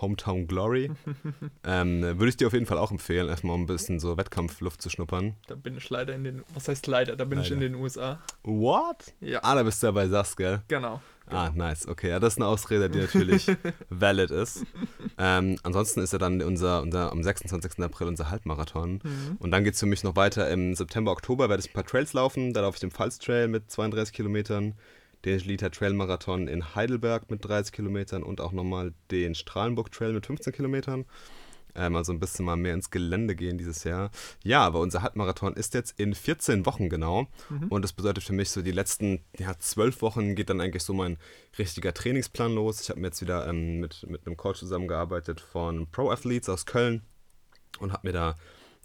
[0.02, 0.92] Hometown Glory.
[1.64, 4.90] ähm, würde ich dir auf jeden Fall auch empfehlen, erstmal ein bisschen so Wettkampfluft zu
[4.90, 5.36] schnuppern.
[5.48, 7.70] Da bin ich leider in den, was heißt leider, da bin ich in Leider.
[7.74, 8.20] den USA.
[8.44, 9.14] What?
[9.22, 10.62] Ja, Ah, da bist du ja bei SAS, gell?
[10.68, 11.02] genau.
[11.32, 11.88] Ah, nice.
[11.88, 13.46] Okay, ja, das ist eine Ausrede, die natürlich
[13.90, 14.66] valid ist.
[15.22, 17.84] Ähm, ansonsten ist ja dann unser, unser am 26.
[17.84, 19.02] April unser Halbmarathon.
[19.04, 19.36] Mhm.
[19.40, 20.50] Und dann geht es für mich noch weiter.
[20.50, 22.54] Im September, Oktober werde ich ein paar Trails laufen.
[22.54, 24.76] Da laufe ich den Pfalz Trail mit 32 Kilometern,
[25.26, 30.14] den Liter Trail Marathon in Heidelberg mit 30 Kilometern und auch nochmal den Strahlenburg Trail
[30.14, 31.06] mit 15 Kilometern.
[31.76, 34.12] Ähm, also ein bisschen mal mehr ins Gelände gehen dieses Jahr.
[34.44, 37.28] Ja, aber unser Halbmarathon ist jetzt in 14 Wochen genau.
[37.50, 37.68] Mhm.
[37.70, 40.94] Und das bedeutet für mich so, die letzten ja, 12 Wochen geht dann eigentlich so
[40.94, 41.18] mein
[41.58, 42.82] richtiger Trainingsplan los.
[42.82, 46.66] Ich habe mir jetzt wieder ähm, mit, mit einem Coach zusammengearbeitet von Pro Athletes aus
[46.66, 47.02] Köln
[47.80, 48.36] und habe mir da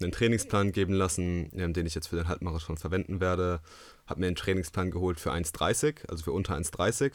[0.00, 3.60] einen Trainingsplan geben lassen, ähm, den ich jetzt für den Halbmarathon verwenden werde.
[4.06, 7.12] Habe mir einen Trainingsplan geholt für 1,30, also für unter 1,30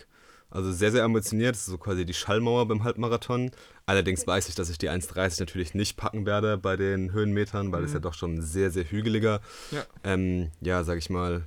[0.51, 1.55] also sehr, sehr ambitioniert.
[1.55, 3.51] Das ist so quasi die Schallmauer beim Halbmarathon.
[3.85, 7.83] Allerdings weiß ich, dass ich die 1,30 natürlich nicht packen werde bei den Höhenmetern, weil
[7.83, 7.95] es mhm.
[7.95, 11.45] ja doch schon sehr, sehr hügeliger, ja, ähm, ja sag ich mal,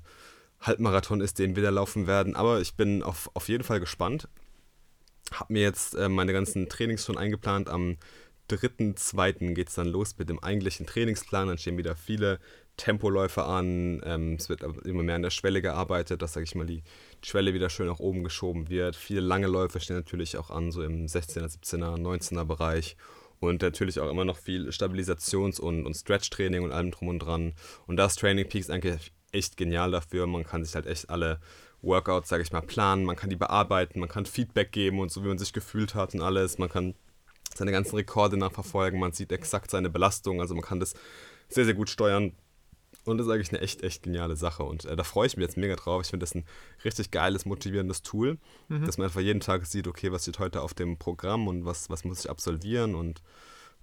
[0.61, 2.37] Halbmarathon ist, den wir da laufen werden.
[2.37, 4.29] Aber ich bin auf, auf jeden Fall gespannt.
[5.33, 7.69] Hab mir jetzt äh, meine ganzen Trainings schon eingeplant.
[7.69, 7.97] Am
[8.57, 9.55] 3.2.
[9.55, 11.49] geht es dann los mit dem eigentlichen Trainingsplan.
[11.49, 12.39] Dann stehen wieder viele
[12.77, 14.03] Tempoläufe an.
[14.05, 16.83] Ähm, es wird immer mehr an der Schwelle gearbeitet, dass, sage ich mal, die
[17.23, 18.97] Schwelle wieder schön nach oben geschoben wird.
[18.97, 22.97] Viele lange Läufe stehen natürlich auch an, so im 16er, 17er, 19er Bereich.
[23.41, 27.55] Und natürlich auch immer noch viel Stabilisations- und, und Stretch-Training und allem drum und dran.
[27.87, 30.27] Und das Training Peak ist eigentlich echt genial dafür.
[30.27, 31.41] Man kann sich halt echt alle
[31.83, 33.05] Workouts, sage ich mal, planen.
[33.05, 36.15] Man kann die bearbeiten, man kann Feedback geben und so, wie man sich gefühlt hat
[36.15, 36.59] und alles.
[36.59, 36.95] Man kann
[37.59, 39.01] seine ganzen Rekorde nachverfolgen.
[39.01, 40.41] Man sieht exakt seine Belastung.
[40.41, 40.95] Also man kann das
[41.49, 42.33] sehr, sehr gut steuern.
[43.05, 44.63] Und das ist eigentlich eine echt, echt geniale Sache.
[44.63, 46.03] Und äh, da freue ich mich jetzt mega drauf.
[46.03, 46.45] Ich finde das ein
[46.85, 48.39] richtig geiles, motivierendes Tool,
[48.69, 48.87] mhm.
[48.87, 51.91] dass man einfach jeden Tag sieht, okay, was steht heute auf dem Programm und was,
[51.91, 52.95] was muss ich absolvieren.
[52.95, 53.23] Und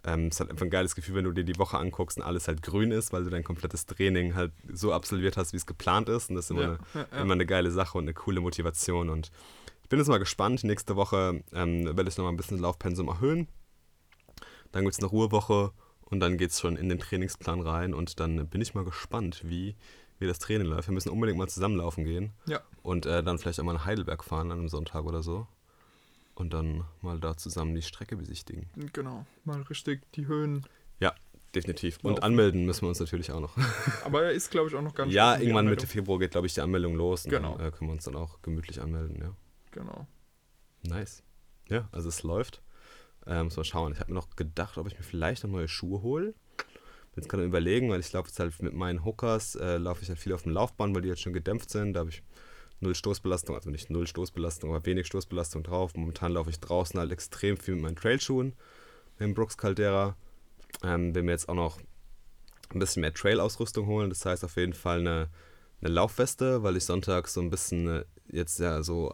[0.06, 2.24] ähm, es ist halt einfach ein geiles Gefühl, wenn du dir die Woche anguckst und
[2.24, 5.66] alles halt grün ist, weil du dein komplettes Training halt so absolviert hast, wie es
[5.66, 6.30] geplant ist.
[6.30, 7.22] Und das ist immer, ja, eine, ja, ja.
[7.22, 9.10] immer eine geile Sache und eine coole Motivation.
[9.10, 9.32] Und
[9.84, 10.64] ich bin jetzt mal gespannt.
[10.64, 13.50] Nächste Woche ähm, werde ich nochmal ein bisschen Laufpensum erhöhen.
[14.72, 18.20] Dann gibt es eine Ruhewoche und dann geht es schon in den Trainingsplan rein und
[18.20, 19.76] dann bin ich mal gespannt, wie,
[20.20, 20.88] wie das Training läuft.
[20.88, 22.34] Wir müssen unbedingt mal zusammenlaufen gehen.
[22.48, 22.62] Ja.
[22.82, 25.48] Und äh, dann vielleicht einmal nach Heidelberg fahren an einem Sonntag oder so.
[26.36, 28.70] Und dann mal da zusammen die Strecke besichtigen.
[28.94, 30.66] Genau, mal richtig die Höhen.
[31.00, 31.14] Ja,
[31.54, 32.00] definitiv.
[32.02, 33.58] Und anmelden müssen wir uns natürlich auch noch.
[34.06, 36.54] Aber er ist, glaube ich, auch noch ganz Ja, irgendwann Mitte Februar geht, glaube ich,
[36.54, 37.26] die Anmeldung los.
[37.26, 37.58] Und genau.
[37.58, 39.36] dann äh, können wir uns dann auch gemütlich anmelden, ja.
[39.72, 40.08] Genau.
[40.84, 41.24] Nice.
[41.68, 42.62] Ja, also es läuft.
[43.26, 43.94] Äh, muss mal schauen.
[43.94, 46.34] Ich habe mir noch gedacht, ob ich mir vielleicht noch neue Schuhe hole.
[47.14, 50.10] Bin jetzt gerade überlegen, weil ich laufe jetzt halt mit meinen Hookers, äh, laufe ich
[50.10, 51.94] halt viel auf dem Laufbahn, weil die jetzt schon gedämpft sind.
[51.94, 52.24] Da habe ich
[52.80, 55.96] null Stoßbelastung, also nicht null Stoßbelastung, aber wenig Stoßbelastung drauf.
[55.96, 58.54] Momentan laufe ich draußen halt extrem viel mit meinen Trailschuhen,
[59.20, 60.16] dem Brooks Caldera.
[60.84, 61.80] Ähm, will mir jetzt auch noch
[62.72, 64.10] ein bisschen mehr Trail-Ausrüstung holen.
[64.10, 65.30] Das heißt auf jeden Fall eine,
[65.82, 69.14] eine Laufweste, weil ich sonntags so ein bisschen äh, jetzt ja so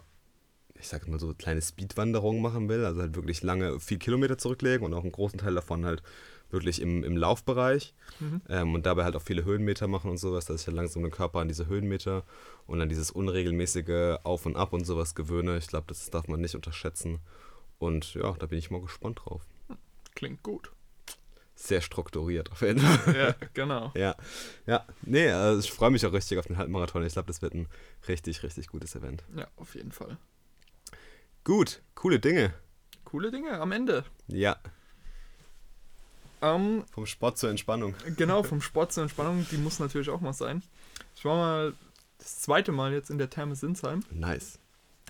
[0.80, 4.84] ich sag mal so, kleine Speedwanderungen machen will, also halt wirklich lange, viel Kilometer zurücklegen
[4.84, 6.02] und auch einen großen Teil davon halt
[6.50, 8.40] wirklich im, im Laufbereich mhm.
[8.48, 11.10] ähm, und dabei halt auch viele Höhenmeter machen und sowas, dass ich halt langsam den
[11.10, 12.24] Körper an diese Höhenmeter
[12.66, 15.58] und an dieses unregelmäßige Auf und Ab und sowas gewöhne.
[15.58, 17.18] Ich glaube, das darf man nicht unterschätzen
[17.78, 19.42] und ja, da bin ich mal gespannt drauf.
[20.14, 20.70] Klingt gut.
[21.58, 23.16] Sehr strukturiert auf jeden Fall.
[23.16, 23.90] Ja, genau.
[23.96, 24.14] ja,
[24.66, 24.84] ja.
[25.02, 27.02] Nee, also ich freue mich auch richtig auf den Halbmarathon.
[27.04, 27.66] Ich glaube, das wird ein
[28.08, 29.24] richtig, richtig gutes Event.
[29.34, 30.18] Ja, auf jeden Fall.
[31.46, 32.52] Gut, coole Dinge.
[33.04, 34.02] Coole Dinge am Ende.
[34.26, 34.56] Ja.
[36.42, 37.94] Ähm, vom Sport zur Entspannung.
[38.16, 40.64] Genau, vom Sport zur Entspannung, die muss natürlich auch mal sein.
[41.14, 41.74] Ich war mal
[42.18, 44.02] das zweite Mal jetzt in der Therme Sinsheim.
[44.10, 44.58] Nice.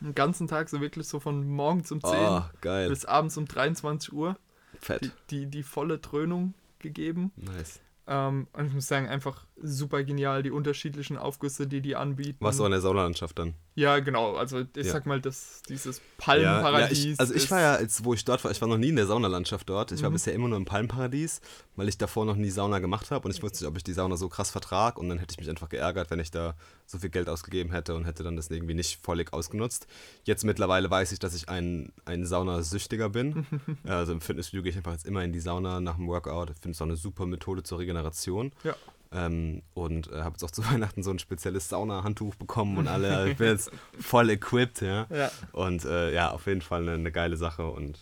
[0.03, 2.43] Den ganzen Tag so wirklich so von morgens um 10 oh,
[2.87, 4.37] bis abends um 23 Uhr.
[4.79, 5.05] Fett.
[5.05, 7.33] Die, die, die volle Dröhnung gegeben.
[7.37, 7.81] Nice.
[8.07, 12.39] Ähm, und ich muss sagen, einfach super genial, die unterschiedlichen Aufgüsse, die die anbieten.
[12.41, 13.55] Was so in der Saunalandschaft dann?
[13.75, 14.35] Ja, genau.
[14.35, 14.93] Also ich ja.
[14.93, 16.99] sag mal, das, dieses Palmenparadies.
[16.99, 18.79] Ja, ja, ich, also ich war ja, als, wo ich dort war, ich war noch
[18.79, 19.93] nie in der Saunalandschaft dort.
[19.93, 20.15] Ich war mhm.
[20.15, 21.41] bisher immer nur im Palmenparadies,
[21.75, 23.93] weil ich davor noch nie Sauna gemacht habe und ich wusste nicht, ob ich die
[23.93, 26.55] Sauna so krass vertrag und dann hätte ich mich einfach geärgert, wenn ich da
[26.87, 29.87] so viel Geld ausgegeben hätte und hätte dann das irgendwie nicht völlig ausgenutzt.
[30.25, 33.47] Jetzt mittlerweile weiß ich, dass ich ein, ein Saunasüchtiger bin.
[33.85, 36.51] also im Fitnessstudio gehe ich einfach jetzt immer in die Sauna nach dem Workout.
[36.51, 38.53] Ich finde es auch eine super Methode zur Regeneration.
[38.65, 38.75] Ja.
[39.17, 43.31] Ähm, und äh, habe jetzt auch zu Weihnachten so ein spezielles Sauna-Handtuch bekommen und alle.
[43.31, 45.07] ich bin jetzt voll equipped, ja.
[45.11, 45.31] ja.
[45.53, 47.99] Und äh, ja, auf jeden Fall eine, eine, geile Sache und.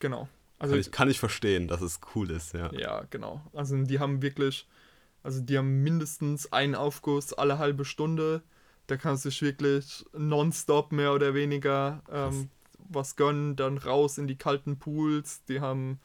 [0.00, 0.28] Genau.
[0.58, 2.72] Also kann ich, kann ich verstehen, dass es cool ist, ja.
[2.72, 3.42] Ja, genau.
[3.52, 4.66] Also die haben wirklich,
[5.22, 8.42] also die haben mindestens einen Aufguss alle halbe Stunde.
[8.86, 14.26] Da kannst du dich wirklich nonstop mehr oder weniger ähm, was gönnen, dann raus in
[14.26, 15.44] die kalten Pools.
[15.44, 16.00] Die haben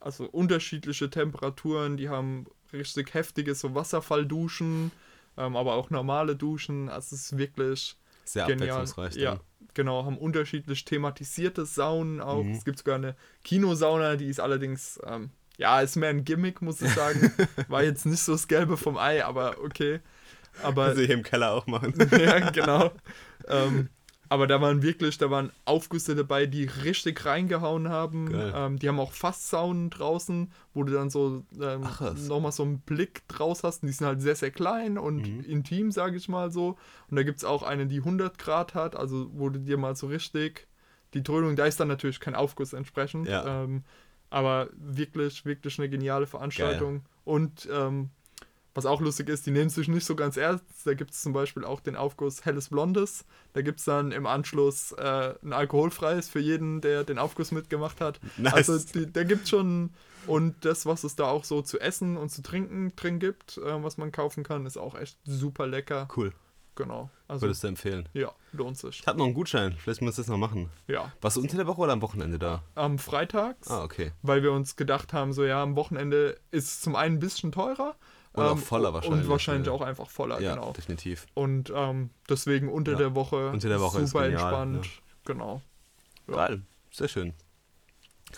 [0.00, 4.90] also unterschiedliche Temperaturen, die haben richtig heftige so Wasserfallduschen,
[5.36, 6.88] ähm, aber auch normale Duschen.
[6.88, 8.70] Also es ist wirklich sehr genial.
[8.70, 9.16] abwechslungsreich.
[9.16, 9.40] Ja, dann.
[9.74, 12.42] genau, haben unterschiedlich thematisierte Saunen auch.
[12.42, 12.52] Mhm.
[12.52, 16.80] Es gibt sogar eine Kinosauna, die ist allerdings, ähm, ja, ist mehr ein Gimmick, muss
[16.80, 17.32] ich sagen.
[17.68, 20.00] War jetzt nicht so das Gelbe vom Ei, aber okay.
[20.62, 21.94] Aber, also hier im Keller auch machen.
[22.18, 22.90] ja, genau.
[23.46, 23.88] Ähm,
[24.30, 28.30] Aber da waren wirklich, da waren Aufgüsse dabei, die richtig reingehauen haben.
[28.30, 28.52] Geil.
[28.56, 31.82] Ähm, die haben auch Fasssaunen draußen, wo du dann so ähm,
[32.28, 33.82] nochmal so einen Blick draus hast.
[33.82, 35.40] Und die sind halt sehr, sehr klein und Mhm.
[35.40, 36.78] intim, sage ich mal so.
[37.10, 39.96] Und da gibt es auch eine, die 100 Grad hat, also wo du dir mal
[39.96, 40.68] so richtig
[41.12, 43.26] die Dröhnung, da ist dann natürlich kein Aufguss entsprechend.
[43.28, 43.64] Ja.
[43.64, 43.82] Ähm,
[44.30, 47.02] aber wirklich, wirklich eine geniale Veranstaltung.
[47.24, 48.10] Und ähm,
[48.74, 50.64] was auch lustig ist, die nehmen sich nicht so ganz ernst.
[50.84, 53.24] Da gibt es zum Beispiel auch den Aufguss Helles Blondes.
[53.52, 58.00] Da gibt es dann im Anschluss äh, ein alkoholfreies für jeden, der den Aufguss mitgemacht
[58.00, 58.20] hat.
[58.36, 58.54] Nice.
[58.54, 59.90] Also die, da gibt es schon,
[60.26, 63.82] und das, was es da auch so zu essen und zu trinken drin gibt, äh,
[63.82, 66.08] was man kaufen kann, ist auch echt super lecker.
[66.16, 66.32] Cool.
[66.76, 67.10] Genau.
[67.28, 68.08] Also Würdest du empfehlen?
[68.14, 69.00] ja, lohnt sich.
[69.00, 69.74] Ich habe noch einen Gutschein.
[69.76, 70.70] Vielleicht muss ich das noch machen.
[70.86, 71.12] Ja.
[71.20, 72.62] Warst du unter der Woche oder am Wochenende da?
[72.74, 74.12] Am Freitags, Ah, okay.
[74.22, 77.52] weil wir uns gedacht haben, so ja, am Wochenende ist es zum einen ein bisschen
[77.52, 77.96] teurer.
[78.32, 79.72] Und auch voller wahrscheinlich, Und wahrscheinlich ja.
[79.72, 80.72] auch einfach voller, Ja, genau.
[80.72, 81.26] definitiv.
[81.34, 82.98] Und ähm, deswegen unter Ja.
[82.98, 84.88] der Woche Unter der Woche super genial, entspannt.
[85.24, 85.62] Genau.
[86.28, 86.34] Ja.
[86.46, 86.62] Geil.
[86.92, 87.34] Sehr schön.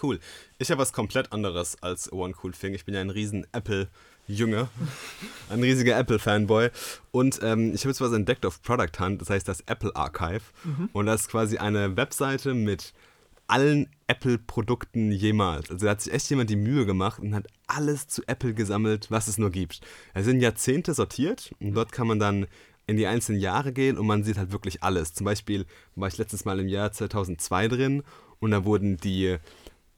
[0.02, 0.18] Cool.
[0.58, 2.72] Ich habe was komplett anderes als One Cool Thing.
[2.72, 4.68] Ich bin ja ein riesen Apple-Junge.
[5.50, 6.70] ein riesiger Apple-Fanboy.
[7.10, 9.20] Und ähm, ich habe jetzt was entdeckt auf Product Hunt.
[9.20, 10.40] Das heißt das Apple Archive.
[10.94, 12.94] Und das ist quasi eine Webseite mit
[13.46, 15.70] allen Apple-Produkten jemals.
[15.70, 19.10] Also da hat sich echt jemand die Mühe gemacht und hat alles zu Apple gesammelt,
[19.10, 19.80] was es nur gibt.
[20.14, 22.46] Es sind Jahrzehnte sortiert und dort kann man dann
[22.86, 25.14] in die einzelnen Jahre gehen und man sieht halt wirklich alles.
[25.14, 28.02] Zum Beispiel war ich letztes Mal im Jahr 2002 drin
[28.40, 29.36] und da wurden die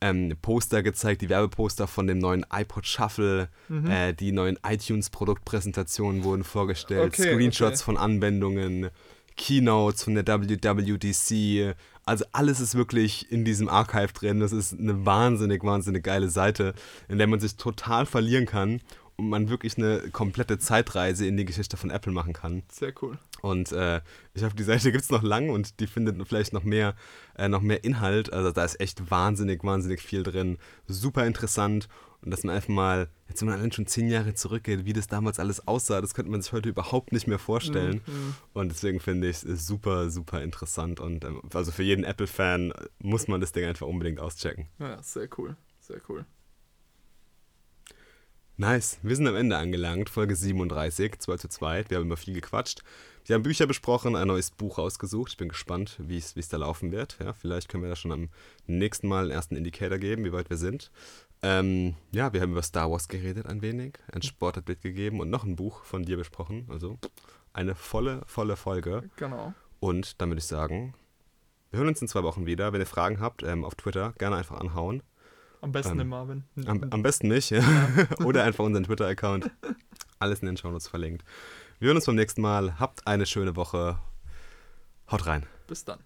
[0.00, 3.48] ähm, Poster gezeigt, die Werbeposter von dem neuen iPod Shuffle,
[3.88, 7.84] äh, die neuen iTunes-Produktpräsentationen wurden vorgestellt, Okay, Screenshots okay.
[7.84, 8.90] von Anwendungen,
[9.36, 11.74] Keynotes von der WWDC.
[12.06, 14.40] Also alles ist wirklich in diesem Archive drin.
[14.40, 16.74] Das ist eine wahnsinnig, wahnsinnig geile Seite,
[17.08, 18.80] in der man sich total verlieren kann
[19.16, 22.62] und man wirklich eine komplette Zeitreise in die Geschichte von Apple machen kann.
[22.70, 23.18] Sehr cool.
[23.42, 24.00] Und äh,
[24.32, 26.94] ich hoffe, die Seite gibt es noch lang und die findet vielleicht noch mehr,
[27.36, 28.32] äh, noch mehr Inhalt.
[28.32, 30.58] Also da ist echt wahnsinnig, wahnsinnig viel drin.
[30.86, 31.88] Super interessant.
[32.22, 35.08] Und dass man einfach mal, jetzt wenn man allein schon zehn Jahre zurückgeht, wie das
[35.08, 38.00] damals alles aussah, das könnte man sich heute überhaupt nicht mehr vorstellen.
[38.06, 38.34] Mhm.
[38.54, 41.00] Und deswegen finde ich es super, super interessant.
[41.00, 44.68] Und ähm, also für jeden Apple-Fan muss man das Ding einfach unbedingt auschecken.
[44.78, 45.56] Ja, sehr cool.
[45.80, 46.24] Sehr cool.
[48.56, 49.00] Nice.
[49.02, 51.86] Wir sind am Ende angelangt, Folge 37, 2 zu 2.
[51.88, 52.84] Wir haben über viel gequatscht.
[53.24, 55.32] Wir haben Bücher besprochen, ein neues Buch rausgesucht.
[55.32, 57.18] Ich bin gespannt, wie es wie es da laufen wird.
[57.18, 58.28] Ja, vielleicht können wir da schon am
[58.68, 60.92] nächsten Mal einen ersten Indicator geben, wie weit wir sind.
[61.42, 65.42] Ähm, ja, wir haben über Star Wars geredet ein wenig, ein Sportupdate gegeben und noch
[65.42, 66.68] ein Buch von dir besprochen.
[66.70, 67.00] Also
[67.52, 69.10] eine volle, volle Folge.
[69.16, 69.52] Genau.
[69.80, 70.94] Und dann würde ich sagen,
[71.70, 72.72] wir hören uns in zwei Wochen wieder.
[72.72, 75.02] Wenn ihr Fragen habt, ähm, auf Twitter gerne einfach anhauen.
[75.64, 76.44] Am besten Ähm, den Marvin.
[76.66, 77.50] Am, am besten nicht.
[77.50, 77.62] Ja.
[78.24, 79.50] Oder einfach unseren Twitter-Account.
[80.18, 81.24] Alles in den Shownotes verlinkt.
[81.78, 82.78] Wir hören uns beim nächsten Mal.
[82.78, 83.98] Habt eine schöne Woche.
[85.10, 85.46] Haut rein.
[85.66, 86.00] Bis dann.